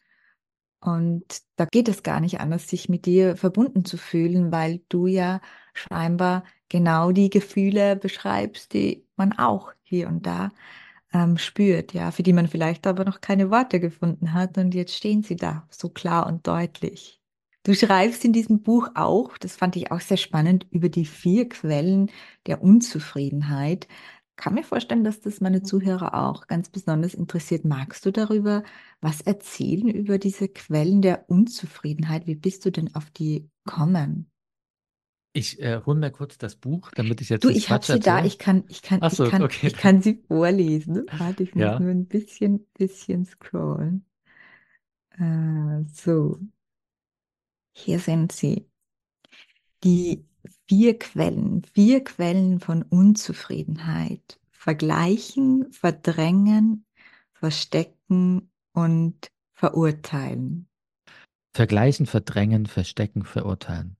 Und 0.80 1.24
da 1.56 1.64
geht 1.64 1.88
es 1.88 2.02
gar 2.02 2.20
nicht 2.20 2.40
anders, 2.40 2.68
sich 2.68 2.90
mit 2.90 3.06
dir 3.06 3.36
verbunden 3.36 3.86
zu 3.86 3.96
fühlen, 3.96 4.52
weil 4.52 4.82
du 4.90 5.06
ja 5.06 5.40
scheinbar 5.78 6.44
genau 6.68 7.12
die 7.12 7.30
Gefühle 7.30 7.96
beschreibst, 7.96 8.72
die 8.74 9.04
man 9.16 9.32
auch 9.38 9.72
hier 9.82 10.08
und 10.08 10.26
da 10.26 10.50
ähm, 11.12 11.38
spürt, 11.38 11.94
ja, 11.94 12.10
für 12.10 12.22
die 12.22 12.32
man 12.32 12.48
vielleicht 12.48 12.86
aber 12.86 13.04
noch 13.04 13.20
keine 13.20 13.50
Worte 13.50 13.80
gefunden 13.80 14.34
hat 14.34 14.58
und 14.58 14.74
jetzt 14.74 14.94
stehen 14.94 15.22
sie 15.22 15.36
da 15.36 15.66
so 15.70 15.88
klar 15.88 16.26
und 16.26 16.46
deutlich. 16.46 17.20
Du 17.64 17.74
schreibst 17.74 18.24
in 18.24 18.32
diesem 18.32 18.62
Buch 18.62 18.88
auch, 18.94 19.36
das 19.38 19.56
fand 19.56 19.76
ich 19.76 19.90
auch 19.92 20.00
sehr 20.00 20.16
spannend, 20.16 20.66
über 20.70 20.88
die 20.88 21.04
vier 21.04 21.48
Quellen 21.48 22.10
der 22.46 22.62
Unzufriedenheit. 22.62 23.88
Kann 24.36 24.54
mir 24.54 24.62
vorstellen, 24.62 25.04
dass 25.04 25.20
das 25.20 25.40
meine 25.40 25.62
Zuhörer 25.62 26.14
auch 26.14 26.46
ganz 26.46 26.68
besonders 26.68 27.12
interessiert. 27.14 27.64
Magst 27.64 28.06
du 28.06 28.12
darüber 28.12 28.62
was 29.00 29.20
erzählen 29.20 29.88
über 29.88 30.18
diese 30.18 30.48
Quellen 30.48 31.02
der 31.02 31.28
Unzufriedenheit? 31.28 32.26
Wie 32.26 32.36
bist 32.36 32.64
du 32.64 32.70
denn 32.70 32.94
auf 32.94 33.10
die 33.10 33.50
gekommen? 33.64 34.30
Ich 35.38 35.60
äh, 35.62 35.80
hole 35.86 35.98
mir 36.00 36.10
kurz 36.10 36.36
das 36.36 36.56
Buch, 36.56 36.90
damit 36.96 37.20
ich 37.20 37.28
jetzt 37.28 37.44
Du, 37.44 37.50
ich 37.50 37.70
habe 37.70 37.84
sie 37.84 38.00
da, 38.00 38.24
ich 38.24 38.38
kann, 38.38 38.64
ich 38.68 38.82
kann, 38.82 38.98
Ach 39.02 39.12
ich 39.12 39.18
so, 39.18 39.28
kann, 39.28 39.42
okay. 39.44 39.68
ich 39.68 39.74
kann 39.76 40.02
sie 40.02 40.20
vorlesen. 40.26 41.06
Warte, 41.16 41.44
ich 41.44 41.54
muss 41.54 41.64
Ja. 41.64 41.78
nur 41.78 41.90
ein 41.90 42.06
bisschen, 42.06 42.66
bisschen 42.76 43.24
scrollen. 43.24 44.04
Äh, 45.12 45.84
so, 45.92 46.40
hier 47.72 48.00
sind 48.00 48.32
sie. 48.32 48.68
Die 49.84 50.24
vier 50.66 50.98
Quellen, 50.98 51.62
vier 51.72 52.02
Quellen 52.02 52.58
von 52.58 52.82
Unzufriedenheit. 52.82 54.40
Vergleichen, 54.50 55.72
verdrängen, 55.72 56.84
verstecken 57.32 58.50
und 58.72 59.30
verurteilen. 59.54 60.66
Vergleichen, 61.54 62.06
verdrängen, 62.06 62.66
verstecken, 62.66 63.24
verurteilen. 63.24 63.96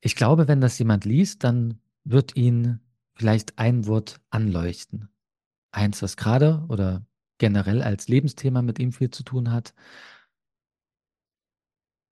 Ich 0.00 0.16
glaube, 0.16 0.48
wenn 0.48 0.60
das 0.60 0.78
jemand 0.78 1.04
liest, 1.04 1.44
dann 1.44 1.80
wird 2.04 2.36
ihn 2.36 2.80
vielleicht 3.14 3.58
ein 3.58 3.86
Wort 3.86 4.20
anleuchten. 4.30 5.08
Eins, 5.72 6.02
was 6.02 6.16
gerade 6.16 6.64
oder 6.68 7.06
generell 7.38 7.82
als 7.82 8.08
Lebensthema 8.08 8.62
mit 8.62 8.78
ihm 8.78 8.92
viel 8.92 9.10
zu 9.10 9.22
tun 9.22 9.52
hat. 9.52 9.74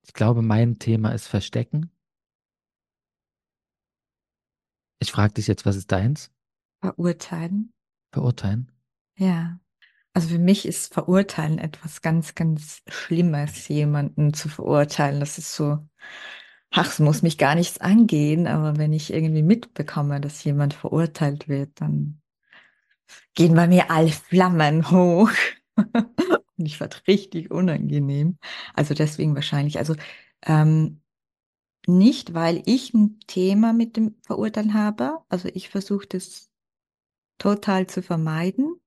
Ich 0.02 0.12
glaube, 0.12 0.42
mein 0.42 0.78
Thema 0.78 1.12
ist 1.12 1.26
Verstecken. 1.26 1.90
Ich 5.00 5.12
frage 5.12 5.34
dich 5.34 5.46
jetzt, 5.46 5.64
was 5.64 5.76
ist 5.76 5.92
deins? 5.92 6.32
Verurteilen? 6.80 7.72
Verurteilen? 8.12 8.72
Ja. 9.16 9.60
Also 10.14 10.30
für 10.30 10.38
mich 10.38 10.66
ist 10.66 10.92
Verurteilen 10.92 11.58
etwas 11.58 12.02
ganz, 12.02 12.34
ganz 12.34 12.82
Schlimmes, 12.88 13.68
jemanden 13.68 14.34
zu 14.34 14.48
verurteilen. 14.48 15.20
Das 15.20 15.38
ist 15.38 15.54
so, 15.54 15.86
ach, 16.70 16.86
es 16.90 16.98
muss 16.98 17.22
mich 17.22 17.38
gar 17.38 17.54
nichts 17.54 17.78
angehen, 17.78 18.46
aber 18.46 18.76
wenn 18.76 18.92
ich 18.92 19.12
irgendwie 19.12 19.42
mitbekomme, 19.42 20.20
dass 20.20 20.44
jemand 20.44 20.74
verurteilt 20.74 21.48
wird, 21.48 21.80
dann 21.80 22.20
gehen 23.34 23.54
bei 23.54 23.66
mir 23.66 23.90
alle 23.90 24.10
Flammen 24.10 24.90
hoch. 24.90 25.30
Und 25.76 26.66
ich 26.66 26.78
fand 26.78 27.06
richtig 27.06 27.50
unangenehm. 27.50 28.38
Also 28.74 28.94
deswegen 28.94 29.34
wahrscheinlich. 29.34 29.78
Also 29.78 29.94
ähm, 30.44 31.00
nicht, 31.86 32.34
weil 32.34 32.62
ich 32.66 32.92
ein 32.94 33.20
Thema 33.26 33.72
mit 33.72 33.96
dem 33.96 34.16
Verurteilen 34.22 34.74
habe. 34.74 35.18
Also 35.28 35.48
ich 35.54 35.68
versuche 35.68 36.06
das 36.06 36.50
total 37.38 37.86
zu 37.86 38.02
vermeiden. 38.02 38.80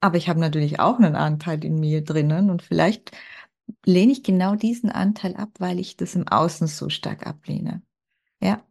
Aber 0.00 0.16
ich 0.16 0.28
habe 0.28 0.40
natürlich 0.40 0.80
auch 0.80 0.98
einen 0.98 1.14
Anteil 1.14 1.64
in 1.64 1.78
mir 1.78 2.02
drinnen 2.02 2.50
und 2.50 2.62
vielleicht 2.62 3.12
lehne 3.84 4.12
ich 4.12 4.22
genau 4.22 4.54
diesen 4.54 4.90
Anteil 4.90 5.36
ab, 5.36 5.50
weil 5.58 5.78
ich 5.78 5.96
das 5.96 6.14
im 6.14 6.26
Außen 6.28 6.66
so 6.66 6.88
stark 6.88 7.26
ablehne. 7.26 7.82
Ja. 8.40 8.62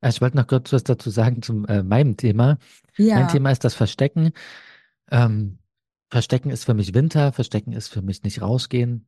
Also 0.00 0.16
ich 0.16 0.20
wollte 0.22 0.36
noch 0.36 0.46
kurz 0.46 0.72
was 0.72 0.84
dazu 0.84 1.10
sagen 1.10 1.42
zu 1.42 1.64
äh, 1.66 1.82
meinem 1.82 2.16
Thema. 2.16 2.58
Mein 2.96 3.06
Ja. 3.06 3.26
Thema 3.26 3.50
ist 3.50 3.64
das 3.64 3.74
Verstecken. 3.74 4.32
Ähm, 5.10 5.58
Verstecken 6.10 6.50
ist 6.50 6.64
für 6.64 6.74
mich 6.74 6.94
Winter, 6.94 7.32
Verstecken 7.32 7.72
ist 7.72 7.88
für 7.88 8.02
mich 8.02 8.22
nicht 8.22 8.40
rausgehen. 8.42 9.06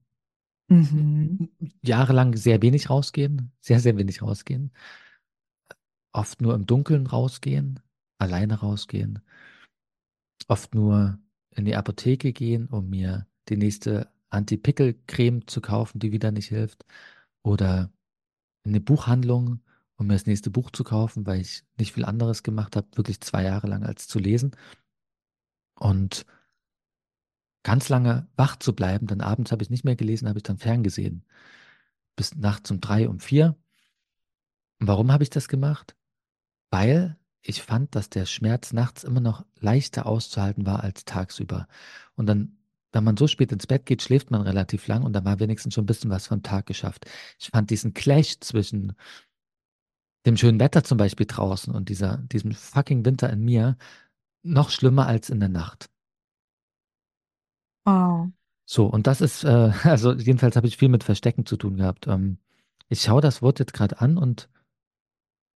Mhm. 0.68 1.50
Jahrelang 1.82 2.36
sehr 2.36 2.62
wenig 2.62 2.90
rausgehen, 2.90 3.52
sehr, 3.60 3.80
sehr 3.80 3.96
wenig 3.96 4.22
rausgehen. 4.22 4.72
Oft 6.12 6.40
nur 6.40 6.54
im 6.54 6.66
Dunkeln 6.66 7.06
rausgehen, 7.06 7.80
alleine 8.18 8.60
rausgehen. 8.60 9.20
Oft 10.48 10.74
nur 10.74 11.18
in 11.50 11.64
die 11.64 11.76
Apotheke 11.76 12.32
gehen, 12.32 12.66
um 12.66 12.88
mir 12.90 13.26
die 13.48 13.56
nächste 13.56 14.10
Anti-Pickel-Creme 14.32 15.46
zu 15.46 15.60
kaufen, 15.60 15.98
die 15.98 16.12
wieder 16.12 16.30
nicht 16.30 16.48
hilft. 16.48 16.84
Oder 17.42 17.90
in 18.64 18.72
eine 18.72 18.80
Buchhandlung, 18.80 19.60
um 19.96 20.06
mir 20.06 20.14
das 20.14 20.26
nächste 20.26 20.50
Buch 20.50 20.70
zu 20.70 20.84
kaufen, 20.84 21.26
weil 21.26 21.40
ich 21.40 21.64
nicht 21.78 21.92
viel 21.92 22.04
anderes 22.04 22.42
gemacht 22.42 22.76
habe, 22.76 22.86
wirklich 22.94 23.20
zwei 23.20 23.44
Jahre 23.44 23.66
lang 23.66 23.84
als 23.84 24.08
zu 24.08 24.18
lesen. 24.18 24.56
Und 25.74 26.26
ganz 27.62 27.88
lange 27.88 28.28
wach 28.36 28.56
zu 28.56 28.74
bleiben, 28.74 29.06
dann 29.06 29.20
abends 29.20 29.52
habe 29.52 29.62
ich 29.62 29.70
nicht 29.70 29.84
mehr 29.84 29.96
gelesen, 29.96 30.28
habe 30.28 30.38
ich 30.38 30.44
dann 30.44 30.58
ferngesehen. 30.58 31.24
Bis 32.16 32.34
nachts 32.34 32.70
um 32.70 32.80
drei, 32.80 33.08
um 33.08 33.20
vier. 33.20 33.56
Und 34.80 34.88
warum 34.88 35.12
habe 35.12 35.22
ich 35.22 35.30
das 35.30 35.48
gemacht? 35.48 35.96
Weil 36.70 37.16
ich 37.42 37.62
fand, 37.62 37.94
dass 37.94 38.08
der 38.08 38.26
Schmerz 38.26 38.72
nachts 38.72 39.04
immer 39.04 39.20
noch 39.20 39.44
leichter 39.58 40.06
auszuhalten 40.06 40.66
war 40.66 40.82
als 40.82 41.04
tagsüber. 41.04 41.66
Und 42.14 42.26
dann, 42.26 42.58
wenn 42.92 43.04
man 43.04 43.16
so 43.16 43.26
spät 43.26 43.52
ins 43.52 43.66
Bett 43.66 43.86
geht, 43.86 44.02
schläft 44.02 44.30
man 44.30 44.42
relativ 44.42 44.86
lang 44.86 45.02
und 45.02 45.12
dann 45.14 45.24
war 45.24 45.40
wenigstens 45.40 45.74
schon 45.74 45.84
ein 45.84 45.86
bisschen 45.86 46.10
was 46.10 46.26
vom 46.26 46.42
Tag 46.42 46.66
geschafft. 46.66 47.06
Ich 47.38 47.48
fand 47.48 47.70
diesen 47.70 47.94
Clash 47.94 48.38
zwischen 48.40 48.94
dem 50.26 50.36
schönen 50.36 50.60
Wetter 50.60 50.84
zum 50.84 50.98
Beispiel 50.98 51.26
draußen 51.26 51.74
und 51.74 51.88
dieser, 51.88 52.18
diesem 52.18 52.52
fucking 52.52 53.04
Winter 53.04 53.30
in 53.30 53.44
mir 53.44 53.76
noch 54.42 54.70
schlimmer 54.70 55.06
als 55.06 55.30
in 55.30 55.40
der 55.40 55.48
Nacht. 55.48 55.88
Wow. 57.84 58.30
So, 58.64 58.86
und 58.86 59.06
das 59.06 59.20
ist, 59.20 59.44
äh, 59.44 59.72
also 59.82 60.12
jedenfalls 60.12 60.56
habe 60.56 60.66
ich 60.66 60.76
viel 60.76 60.88
mit 60.88 61.04
Verstecken 61.04 61.46
zu 61.46 61.56
tun 61.56 61.76
gehabt. 61.76 62.06
Ähm, 62.06 62.38
ich 62.88 63.02
schaue 63.02 63.20
das 63.20 63.42
Wort 63.42 63.58
jetzt 63.58 63.72
gerade 63.72 64.00
an 64.00 64.18
und 64.18 64.48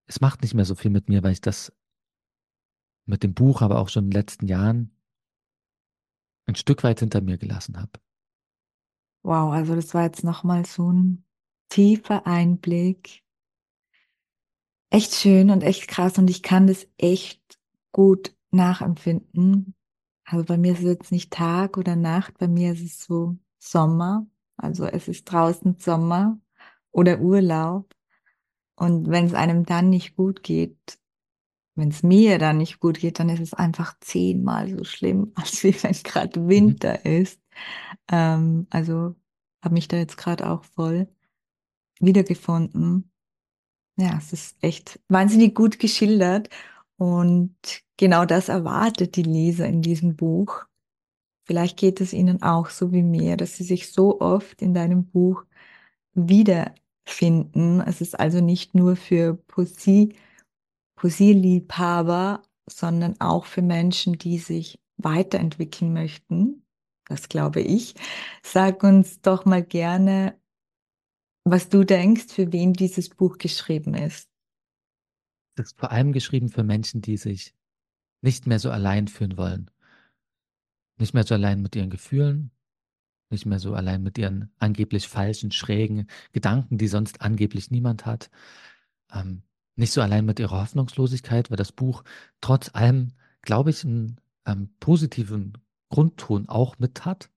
es 0.06 0.20
macht 0.20 0.42
nicht 0.42 0.54
mehr 0.54 0.64
so 0.64 0.74
viel 0.74 0.90
mit 0.90 1.08
mir, 1.08 1.22
weil 1.22 1.32
ich 1.32 1.40
das 1.40 1.72
mit 3.04 3.22
dem 3.22 3.34
Buch, 3.34 3.62
aber 3.62 3.78
auch 3.78 3.88
schon 3.88 4.04
in 4.04 4.10
den 4.10 4.20
letzten 4.20 4.46
Jahren 4.46 4.95
ein 6.46 6.54
Stück 6.54 6.84
weit 6.84 7.00
hinter 7.00 7.20
mir 7.20 7.38
gelassen 7.38 7.76
habe. 7.78 7.92
Wow, 9.22 9.52
also 9.52 9.74
das 9.74 9.92
war 9.92 10.04
jetzt 10.04 10.24
nochmal 10.24 10.64
so 10.64 10.92
ein 10.92 11.24
tiefer 11.68 12.26
Einblick. 12.26 13.24
Echt 14.90 15.14
schön 15.14 15.50
und 15.50 15.62
echt 15.62 15.88
krass 15.88 16.16
und 16.18 16.30
ich 16.30 16.42
kann 16.42 16.68
das 16.68 16.86
echt 16.96 17.58
gut 17.92 18.36
nachempfinden. 18.52 19.74
Also 20.24 20.44
bei 20.44 20.56
mir 20.56 20.72
ist 20.72 20.80
es 20.80 20.84
jetzt 20.84 21.12
nicht 21.12 21.32
Tag 21.32 21.76
oder 21.76 21.96
Nacht, 21.96 22.38
bei 22.38 22.48
mir 22.48 22.72
ist 22.72 22.82
es 22.82 23.04
so 23.04 23.36
Sommer. 23.58 24.26
Also 24.56 24.86
es 24.86 25.08
ist 25.08 25.24
draußen 25.24 25.76
Sommer 25.78 26.38
oder 26.90 27.20
Urlaub. 27.20 27.94
Und 28.76 29.08
wenn 29.08 29.26
es 29.26 29.34
einem 29.34 29.64
dann 29.64 29.90
nicht 29.90 30.16
gut 30.16 30.42
geht, 30.42 30.98
wenn 31.76 31.90
es 31.90 32.02
mir 32.02 32.38
dann 32.38 32.58
nicht 32.58 32.80
gut 32.80 33.00
geht, 33.00 33.18
dann 33.20 33.28
ist 33.28 33.40
es 33.40 33.54
einfach 33.54 33.94
zehnmal 34.00 34.68
so 34.70 34.84
schlimm, 34.84 35.32
als 35.36 35.62
wie 35.64 35.74
wenn 35.82 35.92
gerade 36.04 36.40
Mhm. 36.48 36.48
Winter 36.48 37.04
ist. 37.06 37.40
Ähm, 38.10 38.66
also 38.70 39.16
habe 39.62 39.74
mich 39.74 39.88
da 39.88 39.96
jetzt 39.98 40.16
gerade 40.16 40.50
auch 40.50 40.64
voll 40.64 41.08
wiedergefunden. 42.00 43.10
Ja, 43.98 44.16
es 44.18 44.32
ist 44.32 44.56
echt 44.62 45.00
wahnsinnig 45.08 45.54
gut 45.54 45.78
geschildert 45.78 46.50
und 46.98 47.56
genau 47.96 48.24
das 48.26 48.48
erwartet 48.48 49.16
die 49.16 49.22
Leser 49.22 49.66
in 49.66 49.82
diesem 49.82 50.16
Buch. 50.16 50.64
Vielleicht 51.44 51.78
geht 51.78 52.00
es 52.00 52.12
ihnen 52.12 52.42
auch 52.42 52.70
so 52.70 52.92
wie 52.92 53.02
mir, 53.02 53.36
dass 53.36 53.56
sie 53.56 53.64
sich 53.64 53.92
so 53.92 54.20
oft 54.20 54.62
in 54.62 54.74
deinem 54.74 55.06
Buch 55.06 55.44
wiederfinden. 56.14 57.80
Es 57.82 58.00
ist 58.00 58.18
also 58.18 58.40
nicht 58.40 58.74
nur 58.74 58.96
für 58.96 59.34
Poesie, 59.34 60.14
Poesieliebhaber, 60.96 62.42
sondern 62.68 63.20
auch 63.20 63.44
für 63.44 63.62
Menschen, 63.62 64.18
die 64.18 64.38
sich 64.38 64.80
weiterentwickeln 64.96 65.92
möchten. 65.92 66.66
Das 67.04 67.28
glaube 67.28 67.60
ich. 67.60 67.94
Sag 68.42 68.82
uns 68.82 69.20
doch 69.20 69.44
mal 69.44 69.62
gerne, 69.62 70.38
was 71.44 71.68
du 71.68 71.84
denkst, 71.84 72.26
für 72.26 72.52
wen 72.52 72.72
dieses 72.72 73.08
Buch 73.08 73.38
geschrieben 73.38 73.94
ist. 73.94 74.28
Das 75.54 75.66
ist 75.68 75.78
vor 75.78 75.92
allem 75.92 76.12
geschrieben 76.12 76.48
für 76.48 76.64
Menschen, 76.64 77.02
die 77.02 77.16
sich 77.16 77.54
nicht 78.20 78.46
mehr 78.46 78.58
so 78.58 78.70
allein 78.70 79.06
fühlen 79.06 79.36
wollen. 79.36 79.70
Nicht 80.98 81.14
mehr 81.14 81.24
so 81.24 81.34
allein 81.34 81.62
mit 81.62 81.76
ihren 81.76 81.90
Gefühlen, 81.90 82.50
nicht 83.30 83.46
mehr 83.46 83.58
so 83.58 83.74
allein 83.74 84.02
mit 84.02 84.18
ihren 84.18 84.50
angeblich 84.58 85.08
falschen, 85.08 85.52
schrägen 85.52 86.08
Gedanken, 86.32 86.78
die 86.78 86.88
sonst 86.88 87.20
angeblich 87.20 87.70
niemand 87.70 88.06
hat. 88.06 88.30
Ähm, 89.12 89.42
nicht 89.76 89.92
so 89.92 90.00
allein 90.00 90.24
mit 90.24 90.40
ihrer 90.40 90.60
Hoffnungslosigkeit, 90.62 91.50
weil 91.50 91.56
das 91.56 91.72
Buch 91.72 92.02
trotz 92.40 92.70
allem, 92.74 93.12
glaube 93.42 93.70
ich, 93.70 93.84
einen 93.84 94.20
ähm, 94.46 94.70
positiven 94.80 95.58
Grundton 95.90 96.48
auch 96.48 96.78
mit 96.78 97.04
hat, 97.04 97.30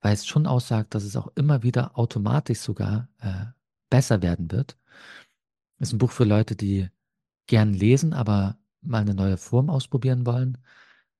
weil 0.00 0.14
es 0.14 0.26
schon 0.26 0.46
aussagt, 0.46 0.94
dass 0.94 1.02
es 1.02 1.16
auch 1.16 1.28
immer 1.34 1.62
wieder 1.62 1.98
automatisch 1.98 2.58
sogar 2.58 3.08
äh, 3.20 3.46
besser 3.90 4.22
werden 4.22 4.50
wird. 4.50 4.76
Ist 5.78 5.92
ein 5.92 5.98
Buch 5.98 6.12
für 6.12 6.24
Leute, 6.24 6.56
die 6.56 6.88
gern 7.46 7.72
lesen, 7.72 8.12
aber 8.12 8.58
mal 8.82 9.00
eine 9.00 9.14
neue 9.14 9.36
Form 9.36 9.70
ausprobieren 9.70 10.26
wollen. 10.26 10.58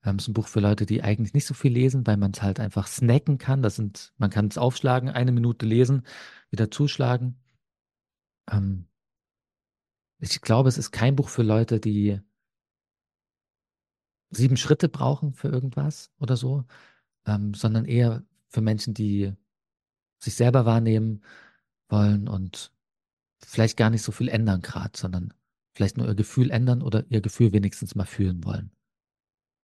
Ähm, 0.04 0.16
ist 0.16 0.28
ein 0.28 0.34
Buch 0.34 0.48
für 0.48 0.60
Leute, 0.60 0.86
die 0.86 1.02
eigentlich 1.02 1.34
nicht 1.34 1.46
so 1.46 1.54
viel 1.54 1.72
lesen, 1.72 2.06
weil 2.06 2.16
man 2.18 2.32
es 2.32 2.42
halt 2.42 2.60
einfach 2.60 2.86
snacken 2.86 3.38
kann. 3.38 3.62
Das 3.62 3.76
sind, 3.76 4.12
man 4.18 4.30
kann 4.30 4.46
es 4.48 4.58
aufschlagen, 4.58 5.08
eine 5.08 5.32
Minute 5.32 5.66
lesen, 5.66 6.02
wieder 6.50 6.70
zuschlagen. 6.70 7.36
Ähm, 8.50 8.86
ich 10.24 10.40
glaube, 10.40 10.68
es 10.68 10.78
ist 10.78 10.90
kein 10.90 11.16
Buch 11.16 11.28
für 11.28 11.42
Leute, 11.42 11.80
die 11.80 12.20
sieben 14.30 14.56
Schritte 14.56 14.88
brauchen 14.88 15.34
für 15.34 15.48
irgendwas 15.48 16.10
oder 16.18 16.37
so, 16.37 16.64
ähm, 17.26 17.54
sondern 17.54 17.84
eher 17.84 18.24
für 18.48 18.60
Menschen, 18.60 18.94
die 18.94 19.34
sich 20.18 20.34
selber 20.34 20.64
wahrnehmen 20.64 21.22
wollen 21.88 22.28
und 22.28 22.72
vielleicht 23.38 23.76
gar 23.76 23.90
nicht 23.90 24.02
so 24.02 24.12
viel 24.12 24.28
ändern 24.28 24.62
gerade, 24.62 24.96
sondern 24.96 25.34
vielleicht 25.74 25.98
nur 25.98 26.08
ihr 26.08 26.14
Gefühl 26.14 26.50
ändern 26.50 26.82
oder 26.82 27.04
ihr 27.10 27.20
Gefühl 27.20 27.52
wenigstens 27.52 27.94
mal 27.94 28.06
fühlen 28.06 28.44
wollen. 28.44 28.70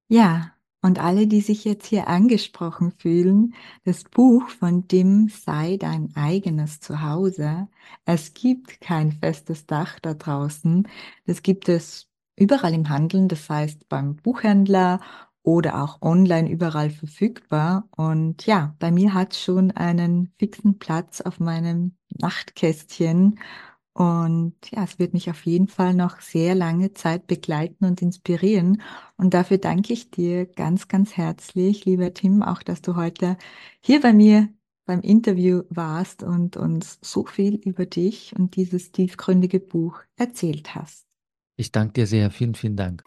Ja, 0.08 0.54
und 0.82 0.98
alle, 0.98 1.26
die 1.26 1.40
sich 1.40 1.64
jetzt 1.64 1.86
hier 1.86 2.08
angesprochen 2.08 2.92
fühlen, 2.98 3.54
das 3.84 4.04
Buch 4.04 4.48
von 4.48 4.88
Dim 4.88 5.28
sei 5.28 5.76
dein 5.76 6.14
eigenes 6.16 6.80
Zuhause. 6.80 7.68
Es 8.04 8.34
gibt 8.34 8.80
kein 8.80 9.12
festes 9.12 9.66
Dach 9.66 9.98
da 10.00 10.14
draußen. 10.14 10.88
Das 11.26 11.42
gibt 11.42 11.68
es 11.68 12.08
überall 12.36 12.72
im 12.74 12.88
Handeln, 12.88 13.28
das 13.28 13.48
heißt 13.50 13.88
beim 13.88 14.16
Buchhändler 14.16 15.00
oder 15.42 15.82
auch 15.82 16.00
online 16.02 16.50
überall 16.50 16.90
verfügbar. 16.90 17.88
Und 17.96 18.46
ja, 18.46 18.74
bei 18.78 18.90
mir 18.90 19.14
hat 19.14 19.32
es 19.32 19.40
schon 19.40 19.70
einen 19.72 20.32
fixen 20.38 20.78
Platz 20.78 21.20
auf 21.20 21.40
meinem 21.40 21.96
Nachtkästchen. 22.18 23.38
Und 23.92 24.54
ja, 24.70 24.84
es 24.84 24.98
wird 24.98 25.14
mich 25.14 25.30
auf 25.30 25.44
jeden 25.46 25.68
Fall 25.68 25.94
noch 25.94 26.20
sehr 26.20 26.54
lange 26.54 26.92
Zeit 26.92 27.26
begleiten 27.26 27.84
und 27.84 28.00
inspirieren. 28.02 28.82
Und 29.16 29.34
dafür 29.34 29.58
danke 29.58 29.92
ich 29.92 30.10
dir 30.10 30.46
ganz, 30.46 30.88
ganz 30.88 31.16
herzlich, 31.16 31.84
lieber 31.84 32.14
Tim, 32.14 32.42
auch 32.42 32.62
dass 32.62 32.82
du 32.82 32.96
heute 32.96 33.36
hier 33.80 34.00
bei 34.00 34.12
mir 34.12 34.48
beim 34.86 35.00
Interview 35.00 35.62
warst 35.70 36.22
und 36.22 36.56
uns 36.56 36.98
so 37.02 37.24
viel 37.24 37.56
über 37.56 37.86
dich 37.86 38.34
und 38.36 38.56
dieses 38.56 38.90
tiefgründige 38.90 39.60
Buch 39.60 40.02
erzählt 40.16 40.74
hast. 40.74 41.06
Ich 41.56 41.70
danke 41.72 41.92
dir 41.92 42.06
sehr. 42.06 42.30
Vielen, 42.30 42.54
vielen 42.54 42.76
Dank. 42.76 43.04